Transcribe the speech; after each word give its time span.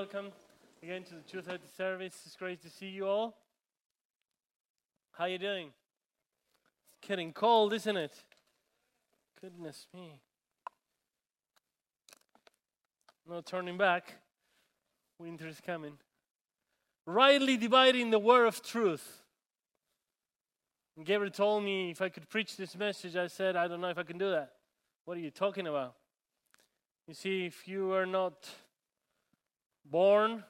welcome 0.00 0.32
again 0.82 1.04
to 1.04 1.14
the 1.14 1.20
2:30 1.20 1.68
service. 1.76 2.22
It's 2.24 2.34
great 2.34 2.62
to 2.62 2.70
see 2.70 2.86
you 2.86 3.06
all. 3.06 3.36
How 5.12 5.26
you 5.26 5.36
doing? 5.36 5.74
It's 6.88 7.06
getting 7.06 7.34
cold, 7.34 7.74
isn't 7.74 7.98
it? 7.98 8.24
Goodness 9.42 9.86
me. 9.92 10.18
No 13.28 13.42
turning 13.42 13.76
back. 13.76 14.14
Winter 15.18 15.48
is 15.48 15.60
coming. 15.60 15.98
Rightly 17.04 17.58
dividing 17.58 18.08
the 18.08 18.18
word 18.18 18.46
of 18.46 18.62
truth. 18.62 19.22
And 20.96 21.04
Gabriel 21.04 21.30
told 21.30 21.62
me 21.62 21.90
if 21.90 22.00
I 22.00 22.08
could 22.08 22.26
preach 22.30 22.56
this 22.56 22.74
message, 22.74 23.16
I 23.16 23.26
said, 23.26 23.54
I 23.54 23.68
don't 23.68 23.82
know 23.82 23.90
if 23.90 23.98
I 23.98 24.04
can 24.04 24.16
do 24.16 24.30
that. 24.30 24.54
What 25.04 25.18
are 25.18 25.20
you 25.20 25.30
talking 25.30 25.66
about? 25.66 25.94
You 27.06 27.12
see, 27.12 27.44
if 27.44 27.68
you 27.68 27.92
are 27.92 28.06
not 28.06 28.48
born 29.84 30.44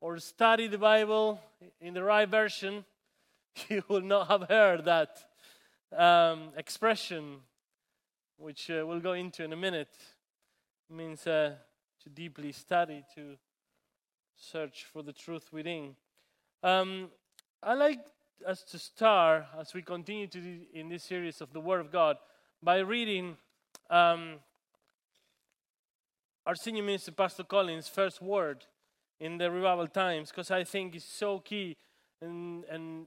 or 0.00 0.18
study 0.18 0.66
the 0.66 0.78
Bible 0.78 1.40
in 1.80 1.94
the 1.94 2.02
right 2.02 2.28
version, 2.28 2.84
you 3.68 3.82
will 3.88 4.00
not 4.00 4.28
have 4.28 4.48
heard 4.48 4.84
that 4.84 5.16
um, 5.96 6.50
expression, 6.56 7.36
which 8.36 8.70
uh, 8.70 8.84
we'll 8.86 9.00
go 9.00 9.12
into 9.12 9.44
in 9.44 9.52
a 9.52 9.56
minute. 9.56 9.96
It 10.90 10.94
means 10.94 11.26
uh, 11.26 11.54
to 12.02 12.08
deeply 12.10 12.52
study, 12.52 13.04
to 13.14 13.36
search 14.36 14.84
for 14.92 15.02
the 15.02 15.12
truth 15.12 15.52
within. 15.52 15.96
Um, 16.62 17.10
I 17.62 17.74
like 17.74 18.00
us 18.46 18.62
to 18.62 18.78
start 18.78 19.46
as 19.58 19.72
we 19.72 19.82
continue 19.82 20.26
to 20.26 20.40
in 20.72 20.88
this 20.88 21.04
series 21.04 21.40
of 21.40 21.52
the 21.52 21.60
Word 21.60 21.80
of 21.80 21.90
God 21.90 22.16
by 22.62 22.78
reading 22.78 23.36
um, 23.90 24.34
our 26.46 26.54
senior 26.54 26.82
minister, 26.82 27.12
Pastor 27.12 27.44
Collins' 27.44 27.88
first 27.88 28.20
word 28.20 28.66
in 29.18 29.38
the 29.38 29.50
revival 29.50 29.86
times, 29.86 30.30
because 30.30 30.50
I 30.50 30.64
think 30.64 30.94
it's 30.94 31.04
so 31.04 31.38
key 31.38 31.76
and, 32.20 32.64
and 32.64 33.06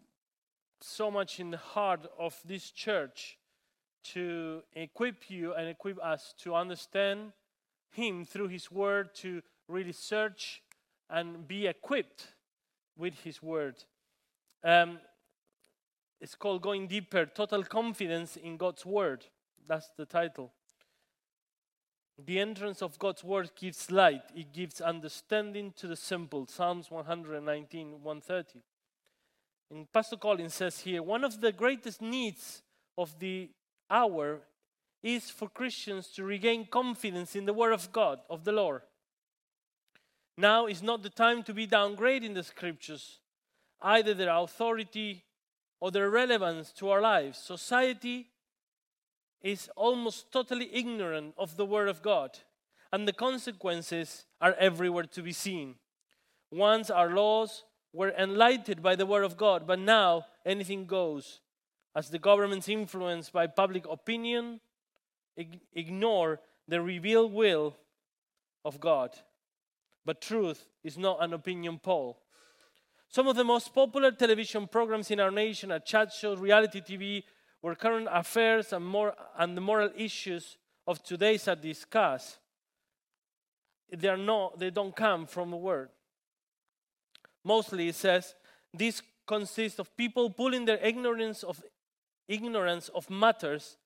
so 0.81 1.11
much 1.11 1.39
in 1.39 1.51
the 1.51 1.57
heart 1.57 2.07
of 2.17 2.35
this 2.45 2.71
church 2.71 3.37
to 4.05 4.63
equip 4.73 5.29
you 5.29 5.53
and 5.53 5.67
equip 5.69 6.03
us 6.03 6.33
to 6.39 6.55
understand 6.55 7.33
Him 7.91 8.25
through 8.25 8.47
His 8.47 8.71
Word, 8.71 9.13
to 9.15 9.41
really 9.67 9.91
search 9.91 10.63
and 11.09 11.47
be 11.47 11.67
equipped 11.67 12.27
with 12.97 13.19
His 13.19 13.43
Word. 13.43 13.83
Um, 14.63 14.99
it's 16.19 16.35
called 16.35 16.63
Going 16.63 16.87
Deeper 16.87 17.27
Total 17.27 17.63
Confidence 17.63 18.35
in 18.35 18.57
God's 18.57 18.85
Word. 18.85 19.25
That's 19.67 19.91
the 19.95 20.05
title. 20.05 20.51
The 22.25 22.39
entrance 22.39 22.81
of 22.81 22.97
God's 22.97 23.23
word 23.23 23.51
gives 23.55 23.91
light, 23.91 24.23
it 24.35 24.51
gives 24.51 24.81
understanding 24.81 25.73
to 25.77 25.87
the 25.87 25.95
simple. 25.95 26.47
Psalms 26.47 26.89
119, 26.89 28.01
130. 28.01 28.59
And 29.69 29.91
Pastor 29.91 30.17
Collins 30.17 30.53
says 30.53 30.79
here 30.79 31.03
one 31.03 31.23
of 31.23 31.41
the 31.41 31.51
greatest 31.51 32.01
needs 32.01 32.63
of 32.97 33.19
the 33.19 33.49
hour 33.89 34.39
is 35.03 35.29
for 35.29 35.47
Christians 35.47 36.07
to 36.07 36.23
regain 36.23 36.65
confidence 36.65 37.35
in 37.35 37.45
the 37.45 37.53
word 37.53 37.73
of 37.73 37.91
God, 37.91 38.19
of 38.29 38.43
the 38.43 38.51
Lord. 38.51 38.81
Now 40.37 40.67
is 40.67 40.81
not 40.81 41.03
the 41.03 41.09
time 41.09 41.43
to 41.43 41.53
be 41.53 41.67
downgrading 41.67 42.33
the 42.33 42.43
scriptures, 42.43 43.19
either 43.81 44.13
their 44.13 44.35
authority 44.35 45.23
or 45.79 45.91
their 45.91 46.09
relevance 46.09 46.71
to 46.73 46.89
our 46.89 47.01
lives. 47.01 47.37
Society 47.37 48.27
is 49.41 49.69
almost 49.75 50.31
totally 50.31 50.69
ignorant 50.73 51.33
of 51.37 51.57
the 51.57 51.65
Word 51.65 51.89
of 51.89 52.01
God, 52.01 52.39
and 52.91 53.07
the 53.07 53.13
consequences 53.13 54.25
are 54.41 54.55
everywhere 54.59 55.05
to 55.05 55.21
be 55.21 55.31
seen. 55.31 55.75
Once 56.51 56.89
our 56.89 57.09
laws 57.09 57.63
were 57.93 58.13
enlightened 58.17 58.81
by 58.81 58.95
the 58.95 59.05
Word 59.05 59.23
of 59.23 59.37
God, 59.37 59.67
but 59.67 59.79
now 59.79 60.25
anything 60.45 60.85
goes. 60.85 61.41
As 61.95 62.09
the 62.09 62.19
government's 62.19 62.69
influenced 62.69 63.33
by 63.33 63.47
public 63.47 63.87
opinion, 63.87 64.59
ignore 65.73 66.39
the 66.67 66.81
revealed 66.81 67.33
will 67.33 67.75
of 68.63 68.79
God. 68.79 69.11
But 70.05 70.21
truth 70.21 70.67
is 70.83 70.97
not 70.97 71.23
an 71.23 71.33
opinion 71.33 71.79
poll. 71.79 72.19
Some 73.09 73.27
of 73.27 73.35
the 73.35 73.43
most 73.43 73.73
popular 73.73 74.11
television 74.11 74.67
programs 74.67 75.11
in 75.11 75.19
our 75.19 75.31
nation 75.31 75.71
are 75.71 75.79
chat 75.79 76.11
shows, 76.11 76.39
reality 76.39 76.81
TV, 76.81 77.23
where 77.61 77.75
current 77.75 78.07
affairs 78.11 78.73
and, 78.73 78.93
and 79.37 79.57
the 79.57 79.61
moral 79.61 79.89
issues 79.95 80.57
of 80.85 81.03
today 81.03 81.39
are 81.47 81.55
discussed, 81.55 82.37
they, 83.91 84.07
are 84.07 84.17
not, 84.17 84.59
they 84.59 84.69
don't 84.69 84.95
come 84.95 85.25
from 85.25 85.51
the 85.51 85.57
Word. 85.57 85.89
Mostly 87.43 87.89
it 87.89 87.95
says 87.95 88.35
this 88.73 89.01
consists 89.25 89.79
of 89.79 89.95
people 89.97 90.29
pulling 90.29 90.65
their 90.65 90.77
ignorance 90.77 91.43
of 91.43 91.61
ignorance 92.27 92.89
of 92.89 93.09
matters 93.09 93.77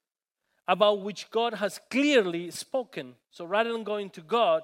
about 0.68 1.02
which 1.02 1.30
God 1.30 1.56
has 1.56 1.80
clearly 1.90 2.50
spoken. 2.52 3.16
So 3.30 3.46
rather 3.46 3.72
than 3.72 3.84
going 3.84 4.09
to 4.12 4.22
God, 4.22 4.64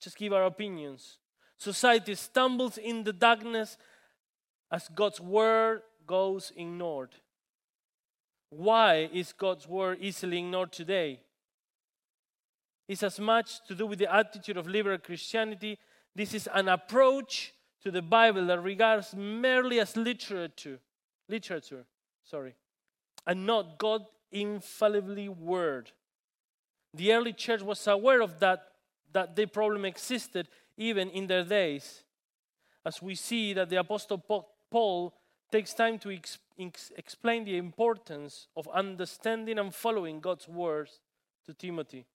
just 0.00 0.16
give 0.16 0.32
our 0.32 0.44
opinions. 0.44 1.18
Society 1.56 2.14
stumbles 2.14 2.78
in 2.78 3.04
the 3.04 3.12
darkness 3.12 3.76
as 4.70 4.88
God's 4.94 5.20
word 5.20 5.82
goes 6.06 6.52
ignored. 6.56 7.14
Why 8.50 9.08
is 9.12 9.32
God's 9.32 9.66
word 9.66 9.98
easily 10.00 10.38
ignored 10.38 10.72
today? 10.72 11.20
It's 12.86 13.02
as 13.02 13.18
much 13.18 13.64
to 13.66 13.74
do 13.74 13.86
with 13.86 13.98
the 13.98 14.14
attitude 14.14 14.56
of 14.56 14.66
liberal 14.66 14.98
Christianity. 14.98 15.78
This 16.14 16.34
is 16.34 16.48
an 16.52 16.68
approach 16.68 17.54
to 17.82 17.90
the 17.90 18.02
Bible 18.02 18.46
that 18.46 18.62
regards 18.62 19.14
merely 19.14 19.80
as 19.80 19.96
literature, 19.96 20.78
literature, 21.28 21.84
sorry, 22.22 22.54
and 23.26 23.46
not 23.46 23.78
God 23.78 24.04
infallibly 24.30 25.28
word. 25.28 25.92
The 26.92 27.12
early 27.12 27.32
church 27.32 27.62
was 27.62 27.86
aware 27.86 28.20
of 28.20 28.38
that 28.40 28.68
that 29.14 29.36
the 29.36 29.46
problem 29.46 29.84
existed 29.84 30.48
even 30.76 31.08
in 31.10 31.26
their 31.26 31.44
days. 31.44 32.02
As 32.84 33.00
we 33.00 33.14
see 33.14 33.54
that 33.54 33.70
the 33.70 33.76
apostle 33.76 34.18
Paul 34.70 35.14
takes 35.54 35.72
time 35.72 36.00
to 36.00 36.10
ex- 36.10 36.38
ex- 36.58 36.90
explain 36.96 37.44
the 37.44 37.56
importance 37.56 38.48
of 38.56 38.68
understanding 38.74 39.56
and 39.56 39.72
following 39.72 40.18
God's 40.18 40.48
words 40.48 40.98
to 41.46 41.54
Timothy. 41.54 42.06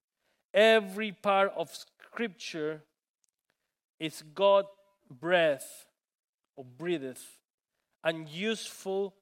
Every 0.54 1.14
part 1.14 1.54
of 1.56 1.74
Scripture 1.74 2.82
is 3.98 4.26
God 4.36 4.66
breath 5.10 5.86
or 6.58 6.66
breatheth 6.66 7.38
and 8.04 8.28
useful 8.28 9.16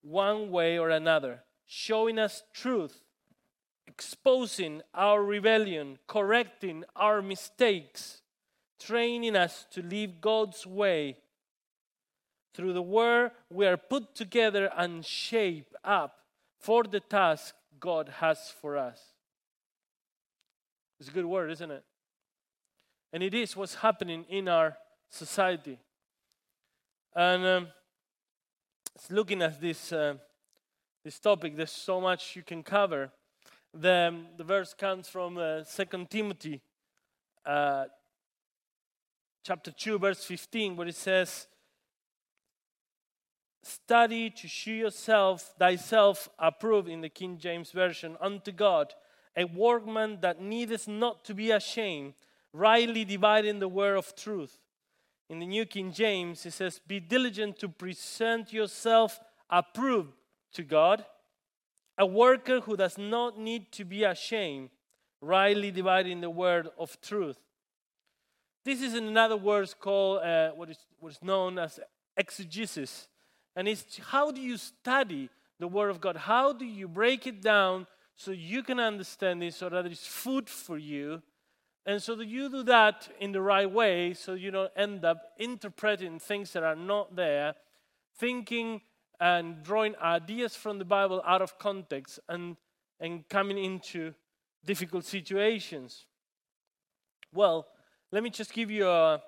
one 0.00 0.50
way 0.50 0.78
or 0.78 0.88
another, 0.88 1.42
showing 1.66 2.18
us 2.18 2.44
truth, 2.54 3.02
exposing 3.86 4.80
our 4.94 5.22
rebellion, 5.22 5.98
correcting 6.06 6.82
our 6.94 7.20
mistakes, 7.20 8.22
training 8.80 9.36
us 9.36 9.66
to 9.72 9.82
live 9.82 10.22
God's 10.22 10.66
way 10.66 11.18
through 12.56 12.72
the 12.72 12.82
word, 12.82 13.32
we 13.50 13.66
are 13.66 13.76
put 13.76 14.14
together 14.14 14.70
and 14.76 15.04
shaped 15.04 15.74
up 15.84 16.20
for 16.58 16.84
the 16.84 17.00
task 17.00 17.54
God 17.78 18.08
has 18.20 18.52
for 18.62 18.78
us. 18.78 18.98
It's 20.98 21.10
a 21.10 21.12
good 21.12 21.26
word, 21.26 21.50
isn't 21.50 21.70
it? 21.70 21.84
And 23.12 23.22
it 23.22 23.34
is 23.34 23.54
what's 23.54 23.74
happening 23.74 24.24
in 24.30 24.48
our 24.48 24.78
society. 25.10 25.78
And 27.14 27.44
um, 27.44 27.68
looking 29.10 29.42
at 29.42 29.60
this, 29.60 29.92
uh, 29.92 30.14
this 31.04 31.18
topic, 31.18 31.56
there's 31.56 31.70
so 31.70 32.00
much 32.00 32.34
you 32.36 32.42
can 32.42 32.62
cover. 32.62 33.10
The, 33.74 34.08
um, 34.08 34.26
the 34.38 34.44
verse 34.44 34.72
comes 34.72 35.08
from 35.08 35.36
uh, 35.36 35.60
2 35.64 36.06
Timothy 36.08 36.62
uh, 37.44 37.84
chapter 39.44 39.70
2, 39.70 39.98
verse 39.98 40.24
15, 40.24 40.74
where 40.76 40.88
it 40.88 40.96
says, 40.96 41.46
Study 43.66 44.30
to 44.30 44.46
show 44.46 44.70
yourself, 44.70 45.52
thyself 45.58 46.28
approved 46.38 46.88
in 46.88 47.00
the 47.00 47.08
King 47.08 47.36
James 47.36 47.72
Version, 47.72 48.16
unto 48.20 48.52
God, 48.52 48.94
a 49.36 49.42
workman 49.42 50.18
that 50.20 50.40
needeth 50.40 50.86
not 50.86 51.24
to 51.24 51.34
be 51.34 51.50
ashamed, 51.50 52.14
rightly 52.52 53.04
dividing 53.04 53.58
the 53.58 53.66
word 53.66 53.96
of 53.96 54.14
truth. 54.14 54.60
In 55.28 55.40
the 55.40 55.46
New 55.46 55.66
King 55.66 55.90
James, 55.90 56.46
it 56.46 56.52
says, 56.52 56.80
Be 56.86 57.00
diligent 57.00 57.58
to 57.58 57.68
present 57.68 58.52
yourself 58.52 59.18
approved 59.50 60.12
to 60.52 60.62
God, 60.62 61.04
a 61.98 62.06
worker 62.06 62.60
who 62.60 62.76
does 62.76 62.96
not 62.96 63.36
need 63.36 63.72
to 63.72 63.84
be 63.84 64.04
ashamed, 64.04 64.70
rightly 65.20 65.72
dividing 65.72 66.20
the 66.20 66.30
word 66.30 66.68
of 66.78 67.00
truth. 67.00 67.38
This 68.64 68.80
is, 68.80 68.94
in 68.94 69.16
other 69.16 69.36
words, 69.36 69.74
called 69.74 70.22
uh, 70.22 70.52
what, 70.52 70.70
is, 70.70 70.78
what 71.00 71.10
is 71.10 71.18
known 71.20 71.58
as 71.58 71.80
exegesis. 72.16 73.08
And 73.56 73.66
it's 73.66 73.98
how 73.98 74.30
do 74.30 74.40
you 74.40 74.58
study 74.58 75.30
the 75.58 75.66
Word 75.66 75.90
of 75.90 76.00
God? 76.00 76.16
How 76.16 76.52
do 76.52 76.64
you 76.64 76.86
break 76.86 77.26
it 77.26 77.42
down 77.42 77.86
so 78.14 78.30
you 78.30 78.62
can 78.62 78.78
understand 78.78 79.42
it 79.42 79.54
so 79.54 79.68
that 79.70 79.86
it's 79.86 80.06
food 80.06 80.48
for 80.48 80.78
you 80.78 81.22
And 81.86 82.02
so 82.02 82.16
that 82.16 82.26
you 82.26 82.50
do 82.50 82.64
that 82.64 83.08
in 83.20 83.30
the 83.30 83.40
right 83.40 83.70
way, 83.70 84.12
so 84.12 84.34
you 84.34 84.50
don't 84.50 84.72
end 84.76 85.04
up 85.04 85.22
interpreting 85.38 86.18
things 86.18 86.52
that 86.52 86.64
are 86.64 86.74
not 86.74 87.14
there, 87.14 87.54
thinking 88.18 88.80
and 89.20 89.62
drawing 89.62 89.94
ideas 90.02 90.56
from 90.56 90.78
the 90.78 90.84
Bible 90.84 91.22
out 91.24 91.40
of 91.40 91.58
context 91.58 92.18
and, 92.28 92.56
and 92.98 93.26
coming 93.28 93.56
into 93.56 94.12
difficult 94.64 95.04
situations. 95.04 96.06
Well, 97.32 97.68
let 98.10 98.24
me 98.24 98.30
just 98.30 98.52
give 98.52 98.68
you 98.68 98.88
a, 98.88 99.14
uh, 99.14 99.18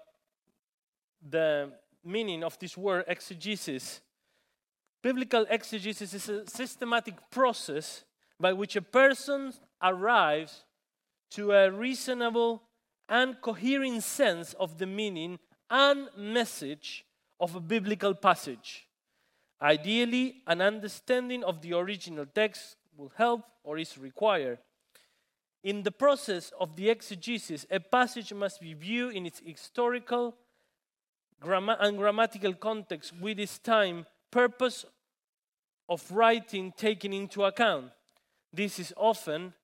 the 1.31 1.73
meaning 2.05 2.43
of 2.43 2.59
this 2.59 2.77
word 2.77 3.05
exegesis. 3.07 4.01
Biblical 5.03 5.47
exegesis 5.49 6.12
is 6.15 6.29
a 6.29 6.47
systematic 6.47 7.15
process 7.31 8.05
by 8.41 8.53
which 8.53 8.77
a 8.77 8.83
person 8.83 9.53
arrives 9.83 10.65
to 11.31 11.53
a 11.53 11.71
reasonable 11.71 12.62
and 13.09 13.41
coherent 13.41 14.03
sense 14.03 14.55
of 14.55 14.79
the 14.79 14.87
meaning 14.87 15.39
and 15.71 16.09
message 16.17 17.05
of 17.41 17.55
a 17.55 17.61
biblical 17.61 18.15
passage. 18.15 18.89
Ideally, 19.61 20.43
an 20.47 20.61
understanding 20.61 21.44
of 21.44 21.62
the 21.62 21.75
original 21.75 22.27
text 22.27 22.77
will 22.97 23.12
help 23.17 23.43
or 23.65 23.79
is 23.79 23.99
required. 23.99 24.59
In 25.62 25.83
the 25.83 25.91
process 25.91 26.53
of 26.59 26.77
the 26.77 26.89
exegesis, 26.89 27.67
a 27.71 27.81
passage 27.81 28.33
must 28.33 28.61
be 28.61 28.75
viewed 28.75 29.15
in 29.15 29.27
its 29.27 29.43
historical 29.44 30.37
and 31.43 31.99
grammatical 31.99 32.55
context 32.55 33.12
with 33.21 33.39
its 33.39 33.59
time, 33.59 34.06
purpose 34.31 34.85
of 35.89 36.11
writing 36.11 36.73
taken 36.77 37.13
into 37.13 37.45
account. 37.45 37.91
This 38.53 38.79
is 38.79 38.93
often 38.97 39.55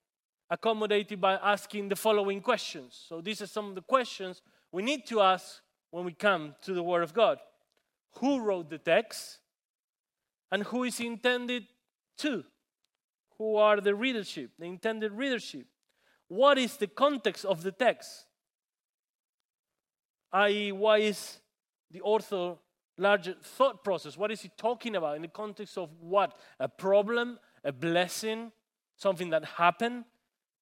accommodated 0.50 1.20
by 1.20 1.34
asking 1.34 1.88
the 1.88 1.96
following 1.96 2.40
questions. 2.40 3.04
So, 3.08 3.20
these 3.20 3.42
are 3.42 3.46
some 3.46 3.68
of 3.68 3.74
the 3.74 3.82
questions 3.82 4.42
we 4.72 4.82
need 4.82 5.06
to 5.06 5.20
ask 5.20 5.60
when 5.90 6.04
we 6.04 6.12
come 6.12 6.54
to 6.62 6.72
the 6.74 6.82
Word 6.82 7.02
of 7.02 7.14
God 7.14 7.38
Who 8.18 8.40
wrote 8.40 8.70
the 8.70 8.78
text? 8.78 9.38
And 10.50 10.62
who 10.64 10.84
is 10.84 11.00
intended 11.00 11.66
to? 12.18 12.44
Who 13.38 13.56
are 13.56 13.80
the 13.80 13.94
readership, 13.94 14.50
the 14.58 14.66
intended 14.66 15.12
readership? 15.12 15.66
What 16.28 16.58
is 16.58 16.76
the 16.76 16.86
context 16.86 17.44
of 17.44 17.62
the 17.62 17.72
text? 17.72 18.26
I.e., 20.32 20.72
why 20.72 20.98
is 20.98 21.38
the 21.90 22.00
author 22.02 22.56
larger 22.96 23.34
thought 23.42 23.84
process? 23.84 24.16
What 24.16 24.30
is 24.30 24.42
he 24.42 24.50
talking 24.56 24.96
about 24.96 25.16
in 25.16 25.22
the 25.22 25.28
context 25.28 25.78
of 25.78 25.90
what? 26.00 26.38
A 26.60 26.68
problem, 26.68 27.38
a 27.62 27.72
blessing, 27.72 28.52
something 28.96 29.30
that 29.30 29.44
happened? 29.44 30.04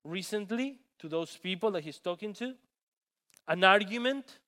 recently 0.04 0.78
to 0.98 1.08
those 1.08 1.36
people 1.36 1.70
that 1.72 1.84
he's 1.84 1.98
talking 1.98 2.32
to? 2.34 2.54
An 3.48 3.64
argument? 3.64 4.38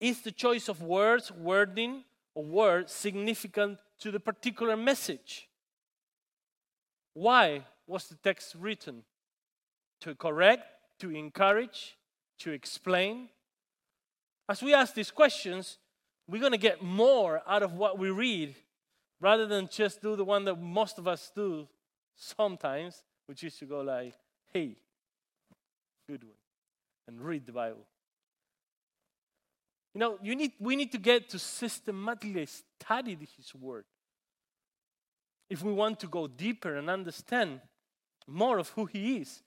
Is 0.00 0.22
the 0.22 0.32
choice 0.32 0.68
of 0.68 0.82
words, 0.82 1.30
wording, 1.30 2.04
or 2.34 2.44
words 2.44 2.92
significant 2.92 3.78
to 4.00 4.10
the 4.10 4.18
particular 4.18 4.76
message? 4.76 5.48
Why 7.14 7.64
was 7.86 8.08
the 8.08 8.16
text 8.16 8.56
written? 8.58 9.04
To 10.00 10.14
correct, 10.14 10.64
to 11.00 11.10
encourage, 11.10 11.96
to 12.40 12.50
explain? 12.50 13.28
As 14.48 14.62
we 14.62 14.74
ask 14.74 14.94
these 14.94 15.10
questions, 15.10 15.78
we're 16.28 16.40
going 16.40 16.52
to 16.52 16.58
get 16.58 16.82
more 16.82 17.42
out 17.46 17.62
of 17.62 17.74
what 17.74 17.98
we 17.98 18.10
read 18.10 18.54
rather 19.20 19.46
than 19.46 19.68
just 19.68 20.02
do 20.02 20.16
the 20.16 20.24
one 20.24 20.44
that 20.44 20.60
most 20.60 20.98
of 20.98 21.06
us 21.06 21.30
do 21.34 21.68
sometimes, 22.16 23.02
which 23.26 23.44
is 23.44 23.56
to 23.58 23.64
go 23.64 23.80
like, 23.80 24.14
hey, 24.52 24.76
good 26.08 26.24
one, 26.24 26.34
and 27.06 27.20
read 27.20 27.46
the 27.46 27.52
Bible. 27.52 27.86
You 29.94 30.00
know, 30.00 30.18
you 30.22 30.34
need, 30.34 30.52
we 30.58 30.74
need 30.74 30.90
to 30.92 30.98
get 30.98 31.28
to 31.30 31.38
systematically 31.38 32.46
study 32.46 33.16
His 33.36 33.54
Word. 33.54 33.84
If 35.50 35.62
we 35.62 35.72
want 35.72 36.00
to 36.00 36.06
go 36.06 36.26
deeper 36.26 36.76
and 36.76 36.88
understand 36.88 37.60
more 38.26 38.58
of 38.58 38.70
who 38.70 38.86
He 38.86 39.18
is. 39.18 39.42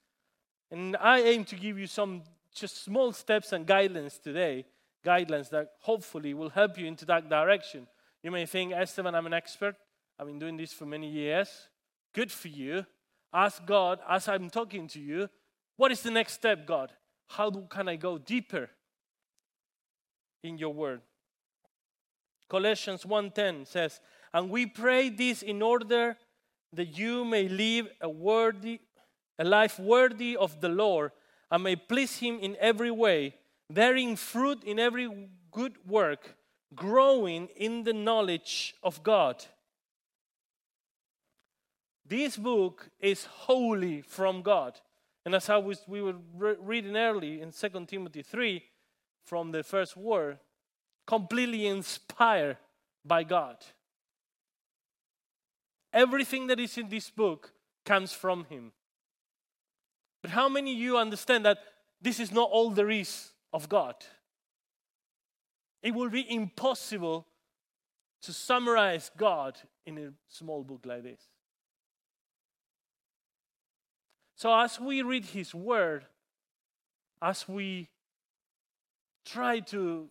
And 0.72 0.96
I 0.98 1.22
aim 1.22 1.46
to 1.46 1.56
give 1.56 1.80
you 1.80 1.88
some 1.88 2.24
just 2.54 2.84
small 2.84 3.12
steps 3.12 3.52
and 3.52 3.66
guidelines 3.66 4.22
today, 4.22 4.66
guidelines 5.06 5.50
that 5.52 5.74
hopefully 5.82 6.34
will 6.34 6.50
help 6.50 6.78
you 6.78 6.88
into 6.88 7.06
that 7.06 7.30
direction. 7.30 7.88
You 8.24 8.32
may 8.32 8.46
think, 8.46 8.74
Esteban, 8.74 9.14
I'm 9.16 9.28
an 9.28 9.34
expert. 9.34 9.76
I've 10.18 10.28
been 10.28 10.40
doing 10.40 10.58
this 10.58 10.74
for 10.74 10.86
many 10.86 11.10
years 11.10 11.50
good 12.16 12.32
for 12.32 12.48
you. 12.48 12.86
Ask 13.34 13.66
God, 13.66 14.00
as 14.10 14.28
I'm 14.30 14.50
talking 14.50 14.88
to 14.88 15.00
you, 15.00 15.30
what 15.76 15.92
is 15.92 16.02
the 16.02 16.12
next 16.12 16.34
step, 16.34 16.66
God? 16.66 16.92
How 17.28 17.50
do, 17.50 17.68
can 17.70 17.90
I 17.90 17.98
go 17.98 18.18
deeper 18.18 18.70
in 20.42 20.58
your 20.58 20.74
word? 20.74 21.02
Colossians 22.48 23.06
1:10 23.06 23.66
says, 23.66 24.00
"And 24.34 24.50
we 24.50 24.66
pray 24.68 25.10
this 25.10 25.42
in 25.44 25.62
order 25.62 26.18
that 26.72 26.98
you 26.98 27.26
may 27.26 27.50
live 27.50 27.92
a 28.00 28.10
worthy 28.10 28.80
a 29.38 29.44
life 29.44 29.78
worthy 29.80 30.38
of 30.38 30.62
the 30.62 30.70
Lord 30.70 31.12
and 31.52 31.64
may 31.64 31.76
please 31.76 32.18
him 32.18 32.40
in 32.40 32.56
every 32.60 32.92
way, 32.92 33.36
bearing 33.70 34.16
fruit 34.16 34.64
in 34.64 34.80
every 34.80 35.30
good 35.52 35.78
work, 35.86 36.38
growing 36.74 37.48
in 37.56 37.84
the 37.84 37.94
knowledge 37.94 38.76
of 38.84 39.04
God." 39.04 39.46
This 42.06 42.38
book 42.38 42.90
is 43.00 43.26
holy 43.26 44.02
from 44.02 44.44
God. 44.44 44.80
And 45.26 45.34
as 45.34 45.50
I 45.50 45.58
was, 45.58 45.82
we 45.88 46.02
were 46.02 46.18
re- 46.36 46.56
reading 46.60 46.96
early 46.96 47.42
in 47.42 47.52
2 47.52 47.88
Timothy 47.88 48.22
3 48.22 48.64
from 49.26 49.52
the 49.52 49.64
first 49.64 49.98
word, 49.98 50.38
completely 51.08 51.66
inspired 51.66 52.58
by 53.04 53.24
God. 53.24 53.58
Everything 55.92 56.46
that 56.48 56.60
is 56.60 56.78
in 56.78 56.90
this 56.90 57.10
book 57.10 57.54
comes 57.86 58.14
from 58.14 58.46
Him. 58.46 58.72
But 60.22 60.32
how 60.32 60.48
many 60.48 60.74
of 60.74 60.80
you 60.80 60.98
understand 60.98 61.46
that 61.46 61.58
this 62.00 62.20
is 62.20 62.32
not 62.32 62.50
all 62.52 62.70
there 62.70 62.92
is 62.92 63.32
of 63.56 63.70
God? 63.70 63.96
It 65.82 65.94
will 65.96 66.10
be 66.10 66.30
impossible 66.30 67.26
to 68.22 68.34
summarize 68.34 69.10
God 69.16 69.58
in 69.86 69.98
a 69.98 70.12
small 70.28 70.62
book 70.64 70.82
like 70.86 71.04
this. 71.04 71.22
So, 74.36 74.54
as 74.60 74.78
we 74.80 75.02
read 75.02 75.26
His 75.26 75.56
Word, 75.56 76.06
as 77.22 77.48
we 77.48 77.88
try 79.26 79.62
to 79.62 80.10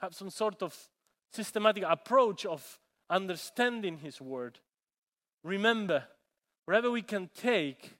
have 0.00 0.14
some 0.14 0.30
sort 0.30 0.62
of 0.62 0.76
systematic 1.32 1.82
approach 1.84 2.46
of 2.46 2.78
understanding 3.10 3.98
His 3.98 4.20
Word, 4.20 4.60
remember, 5.42 6.04
wherever 6.64 6.90
we 6.92 7.02
can 7.02 7.28
take 7.34 7.94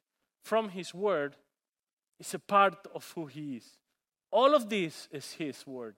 from 0.44 0.68
His 0.68 0.94
Word 0.94 1.34
is 2.20 2.32
a 2.32 2.38
part 2.38 2.86
of 2.94 3.10
who 3.16 3.26
He 3.26 3.56
is. 3.56 3.78
All 4.30 4.54
of 4.54 4.68
this 4.68 5.08
is 5.10 5.32
His 5.32 5.66
Word, 5.66 5.96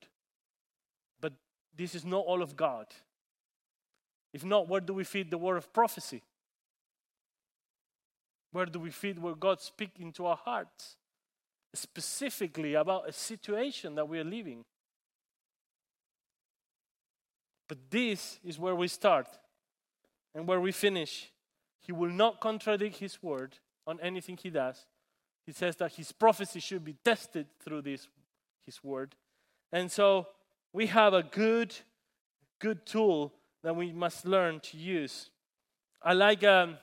but 1.20 1.32
this 1.76 1.94
is 1.94 2.04
not 2.04 2.24
all 2.24 2.42
of 2.42 2.56
God. 2.56 2.86
If 4.32 4.44
not, 4.44 4.68
where 4.68 4.80
do 4.80 4.94
we 4.94 5.04
feed 5.04 5.30
the 5.30 5.38
word 5.38 5.56
of 5.56 5.72
prophecy? 5.72 6.22
Where 8.52 8.66
do 8.66 8.78
we 8.78 8.90
feed 8.90 9.18
where 9.18 9.34
God 9.34 9.60
speaks 9.60 9.98
into 10.00 10.26
our 10.26 10.36
hearts? 10.36 10.96
Specifically 11.74 12.74
about 12.74 13.08
a 13.08 13.12
situation 13.12 13.94
that 13.94 14.08
we 14.08 14.18
are 14.18 14.24
living. 14.24 14.64
But 17.68 17.78
this 17.90 18.40
is 18.42 18.58
where 18.58 18.74
we 18.74 18.88
start 18.88 19.28
and 20.34 20.46
where 20.46 20.60
we 20.60 20.72
finish. 20.72 21.30
He 21.80 21.92
will 21.92 22.10
not 22.10 22.40
contradict 22.40 22.96
his 22.96 23.22
word 23.22 23.58
on 23.86 24.00
anything 24.00 24.36
he 24.36 24.50
does. 24.50 24.86
He 25.46 25.52
says 25.52 25.76
that 25.76 25.94
his 25.94 26.10
prophecy 26.12 26.60
should 26.60 26.84
be 26.84 26.96
tested 27.04 27.46
through 27.60 27.82
this 27.82 28.08
his 28.64 28.82
word. 28.82 29.14
And 29.72 29.90
so 29.90 30.28
we 30.72 30.86
have 30.86 31.14
a 31.14 31.22
good 31.22 31.74
good 32.60 32.84
tool 32.84 33.32
that 33.62 33.74
we 33.74 33.92
must 33.92 34.26
learn 34.26 34.60
to 34.60 34.76
use. 34.76 35.30
I 36.02 36.12
like 36.12 36.44
um, 36.44 36.76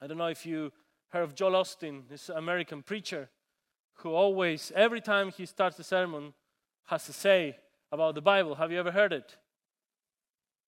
I 0.00 0.06
don't 0.06 0.18
know 0.18 0.26
if 0.26 0.44
you 0.44 0.72
heard 1.08 1.22
of 1.22 1.34
Joel 1.34 1.52
Osteen, 1.52 2.02
this 2.08 2.28
American 2.28 2.82
preacher, 2.82 3.30
who 3.94 4.10
always, 4.10 4.72
every 4.74 5.00
time 5.00 5.30
he 5.30 5.46
starts 5.46 5.78
a 5.78 5.84
sermon, 5.84 6.34
has 6.86 7.06
to 7.06 7.12
say 7.12 7.56
about 7.92 8.14
the 8.14 8.20
Bible. 8.20 8.56
Have 8.56 8.72
you 8.72 8.78
ever 8.78 8.90
heard 8.90 9.12
it? 9.12 9.36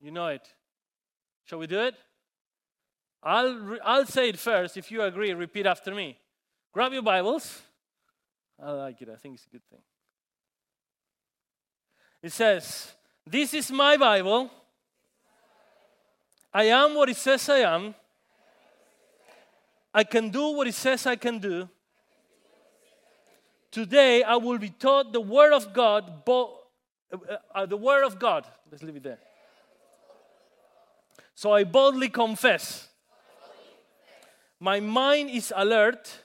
You 0.00 0.10
know 0.10 0.28
it. 0.28 0.46
Shall 1.44 1.58
we 1.58 1.66
do 1.66 1.80
it? 1.80 1.94
I'll, 3.22 3.54
re- 3.54 3.80
I'll 3.84 4.06
say 4.06 4.28
it 4.28 4.38
first. 4.38 4.76
If 4.76 4.90
you 4.90 5.02
agree, 5.02 5.34
repeat 5.34 5.66
after 5.66 5.94
me. 5.94 6.16
Grab 6.72 6.92
your 6.92 7.02
Bibles. 7.02 7.62
I 8.62 8.70
like 8.70 9.02
it. 9.02 9.08
I 9.12 9.16
think 9.16 9.34
it's 9.34 9.46
a 9.46 9.50
good 9.50 9.64
thing. 9.70 9.80
It 12.22 12.32
says, 12.32 12.92
This 13.26 13.54
is 13.54 13.70
my 13.70 13.96
Bible. 13.96 14.50
I 16.52 16.64
am 16.64 16.94
what 16.94 17.08
it 17.08 17.16
says 17.16 17.48
I 17.48 17.58
am. 17.58 17.94
I 19.92 20.04
can 20.04 20.30
do 20.30 20.52
what 20.52 20.66
it 20.66 20.74
says 20.74 21.06
I 21.06 21.16
can 21.16 21.38
do. 21.38 21.68
Today 23.70 24.22
I 24.22 24.36
will 24.36 24.58
be 24.58 24.70
taught 24.70 25.12
the 25.12 25.20
Word 25.20 25.52
of 25.52 25.74
God, 25.74 26.24
bo- 26.24 26.60
uh, 27.12 27.36
uh, 27.54 27.66
the 27.66 27.76
Word 27.76 28.04
of 28.04 28.18
God. 28.18 28.46
Let's 28.70 28.82
leave 28.82 28.96
it 28.96 29.02
there. 29.02 29.18
So 31.34 31.52
I 31.52 31.64
boldly 31.64 32.08
confess. 32.08 32.88
My 34.58 34.80
mind 34.80 35.28
is 35.28 35.52
alert. 35.54 36.22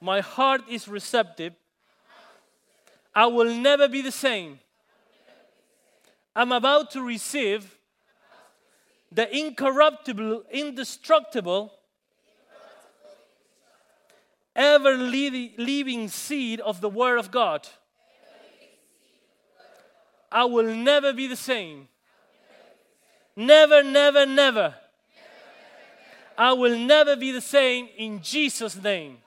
My 0.00 0.20
heart 0.20 0.62
is 0.68 0.86
receptive. 0.86 1.54
I 3.14 3.26
will 3.26 3.54
never 3.54 3.88
be 3.88 4.02
the 4.02 4.12
same. 4.12 4.58
I'm 6.34 6.50
about 6.50 6.90
to 6.92 7.02
receive 7.02 7.78
the 9.12 9.32
incorruptible, 9.36 10.44
indestructible, 10.50 11.72
ever 14.56 14.94
living 14.94 16.08
seed 16.08 16.60
of 16.60 16.80
the 16.80 16.88
Word 16.88 17.18
of 17.18 17.30
God. 17.30 17.68
I 20.32 20.44
will 20.46 20.74
never 20.74 21.12
be 21.12 21.28
the 21.28 21.36
same. 21.36 21.86
Never, 23.36 23.84
never, 23.84 24.26
never. 24.26 24.74
I 26.36 26.52
will 26.52 26.76
never 26.76 27.14
be 27.14 27.30
the 27.30 27.40
same 27.40 27.88
in 27.96 28.20
Jesus' 28.20 28.74
name. 28.74 29.18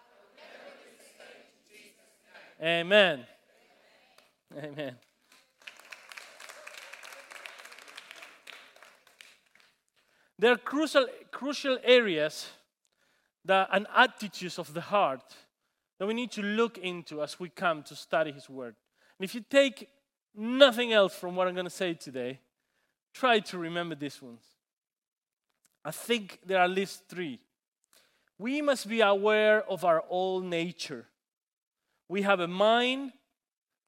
Amen. 2.61 3.25
Amen. 4.55 4.95
There 10.39 10.51
are 10.51 10.57
crucial, 10.57 11.07
crucial 11.31 11.79
areas 11.83 12.47
that, 13.45 13.69
and 13.71 13.87
attitudes 13.95 14.59
of 14.59 14.73
the 14.73 14.81
heart 14.81 15.35
that 15.99 16.05
we 16.05 16.13
need 16.13 16.31
to 16.33 16.43
look 16.43 16.77
into 16.77 17.23
as 17.23 17.39
we 17.39 17.49
come 17.49 17.81
to 17.83 17.95
study 17.95 18.31
His 18.31 18.47
Word. 18.49 18.75
And 19.17 19.25
if 19.25 19.33
you 19.33 19.41
take 19.41 19.89
nothing 20.35 20.93
else 20.93 21.15
from 21.15 21.35
what 21.35 21.47
I'm 21.47 21.55
going 21.55 21.65
to 21.65 21.71
say 21.71 21.95
today, 21.95 22.39
try 23.13 23.39
to 23.39 23.57
remember 23.57 23.95
these 23.95 24.21
ones. 24.21 24.43
I 25.83 25.91
think 25.91 26.39
there 26.45 26.59
are 26.59 26.65
at 26.65 26.69
least 26.69 27.03
three. 27.09 27.39
We 28.37 28.61
must 28.61 28.87
be 28.87 29.01
aware 29.01 29.63
of 29.63 29.83
our 29.83 30.03
old 30.07 30.43
nature. 30.43 31.05
We 32.07 32.21
have 32.21 32.39
a 32.39 32.47
mind 32.47 33.13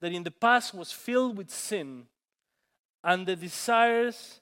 that 0.02 0.12
in 0.12 0.24
the 0.24 0.32
past 0.32 0.74
was 0.74 0.92
filled 0.92 1.38
with 1.38 1.50
sin 1.50 2.06
and 3.04 3.26
the 3.26 3.36
desires 3.36 4.40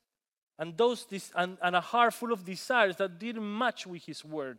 and 0.60 0.78
those 0.78 1.06
and, 1.36 1.58
and 1.62 1.76
a 1.76 1.82
heart 1.82 2.14
full 2.14 2.32
of 2.32 2.44
desires 2.44 2.96
that 2.98 3.20
didn't 3.20 3.58
match 3.58 3.86
with 3.86 4.04
his 4.06 4.24
word. 4.26 4.58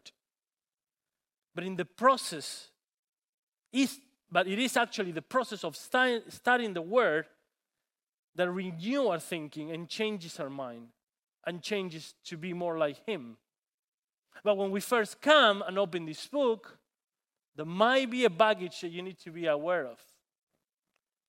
But 1.55 1.65
in 1.65 1.77
the 1.77 1.85
process 1.85 2.69
is 3.73 3.99
but 4.31 4.47
it 4.47 4.59
is 4.59 4.77
actually 4.77 5.13
the 5.13 5.23
process 5.23 5.65
of 5.65 5.75
studying 5.75 6.75
the 6.75 6.83
word 6.83 7.27
that 8.35 8.51
renew 8.51 9.07
our 9.07 9.19
thinking 9.19 9.71
and 9.71 9.89
changes 9.89 10.39
our 10.39 10.51
mind 10.51 10.89
and 11.47 11.63
changes 11.63 12.15
to 12.25 12.37
be 12.37 12.53
more 12.53 12.77
like 12.77 13.05
him. 13.07 13.39
But 14.45 14.59
when 14.59 14.71
we 14.71 14.81
first 14.81 15.23
come 15.23 15.65
and 15.67 15.79
open 15.79 16.05
this 16.05 16.27
book 16.27 16.79
there 17.57 17.67
might 17.67 18.09
be 18.09 18.25
a 18.25 18.31
baggage 18.31 18.81
that 18.83 18.91
you 18.91 19.03
need 19.03 19.19
to 19.19 19.33
be 19.33 19.47
aware 19.47 19.85
of 19.85 19.99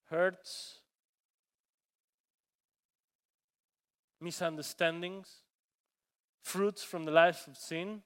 hurts 0.10 0.80
misunderstandings, 4.22 5.28
fruits 6.44 6.84
from 6.84 7.06
the 7.06 7.12
life 7.12 7.48
of 7.48 7.58
sin, 7.58 8.02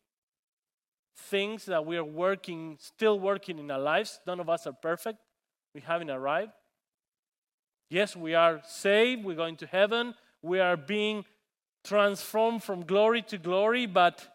things 1.15 1.65
that 1.65 1.85
we 1.85 1.97
are 1.97 2.03
working, 2.03 2.77
still 2.79 3.19
working 3.19 3.59
in 3.59 3.69
our 3.71 3.79
lives. 3.79 4.19
None 4.27 4.39
of 4.39 4.49
us 4.49 4.67
are 4.67 4.73
perfect. 4.73 5.19
We 5.73 5.81
haven't 5.81 6.09
arrived. 6.09 6.51
Yes, 7.89 8.15
we 8.15 8.33
are 8.33 8.61
saved, 8.65 9.23
we're 9.23 9.35
going 9.35 9.57
to 9.57 9.67
heaven, 9.67 10.15
we 10.41 10.59
are 10.59 10.75
being 10.75 11.25
transformed 11.83 12.63
from 12.63 12.85
glory 12.85 13.21
to 13.23 13.37
glory, 13.37 13.85
but 13.85 14.27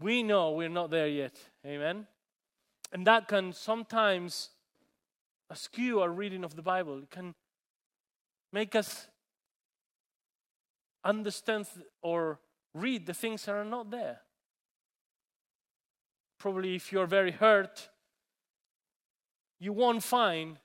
we 0.00 0.22
know 0.22 0.50
we're 0.52 0.68
not 0.68 0.90
there 0.90 1.08
yet. 1.08 1.34
Amen? 1.64 2.06
And 2.92 3.06
that 3.06 3.28
can 3.28 3.52
sometimes 3.52 4.50
askew 5.50 6.00
our 6.00 6.10
reading 6.10 6.44
of 6.44 6.54
the 6.54 6.62
Bible. 6.62 6.98
It 7.02 7.10
can 7.10 7.34
make 8.52 8.74
us 8.74 9.08
understand 11.04 11.66
or 12.02 12.38
read 12.74 13.06
the 13.06 13.14
things 13.14 13.44
that 13.44 13.54
are 13.54 13.64
not 13.64 13.90
there. 13.90 14.20
Probably, 16.38 16.76
if 16.76 16.92
you're 16.92 17.06
very 17.06 17.32
hurt, 17.32 17.90
you 19.58 19.72
won't 19.72 20.02
find 20.02 20.58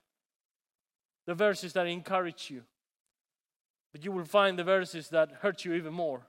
the 1.26 1.34
verses 1.34 1.74
that 1.74 1.88
encourage 1.88 2.50
you, 2.50 2.64
but 3.92 4.06
you 4.06 4.12
will 4.12 4.24
find 4.24 4.58
the 4.58 4.64
verses 4.64 5.10
that 5.10 5.32
hurt 5.42 5.66
you 5.66 5.74
even 5.74 5.94
more. 5.94 6.28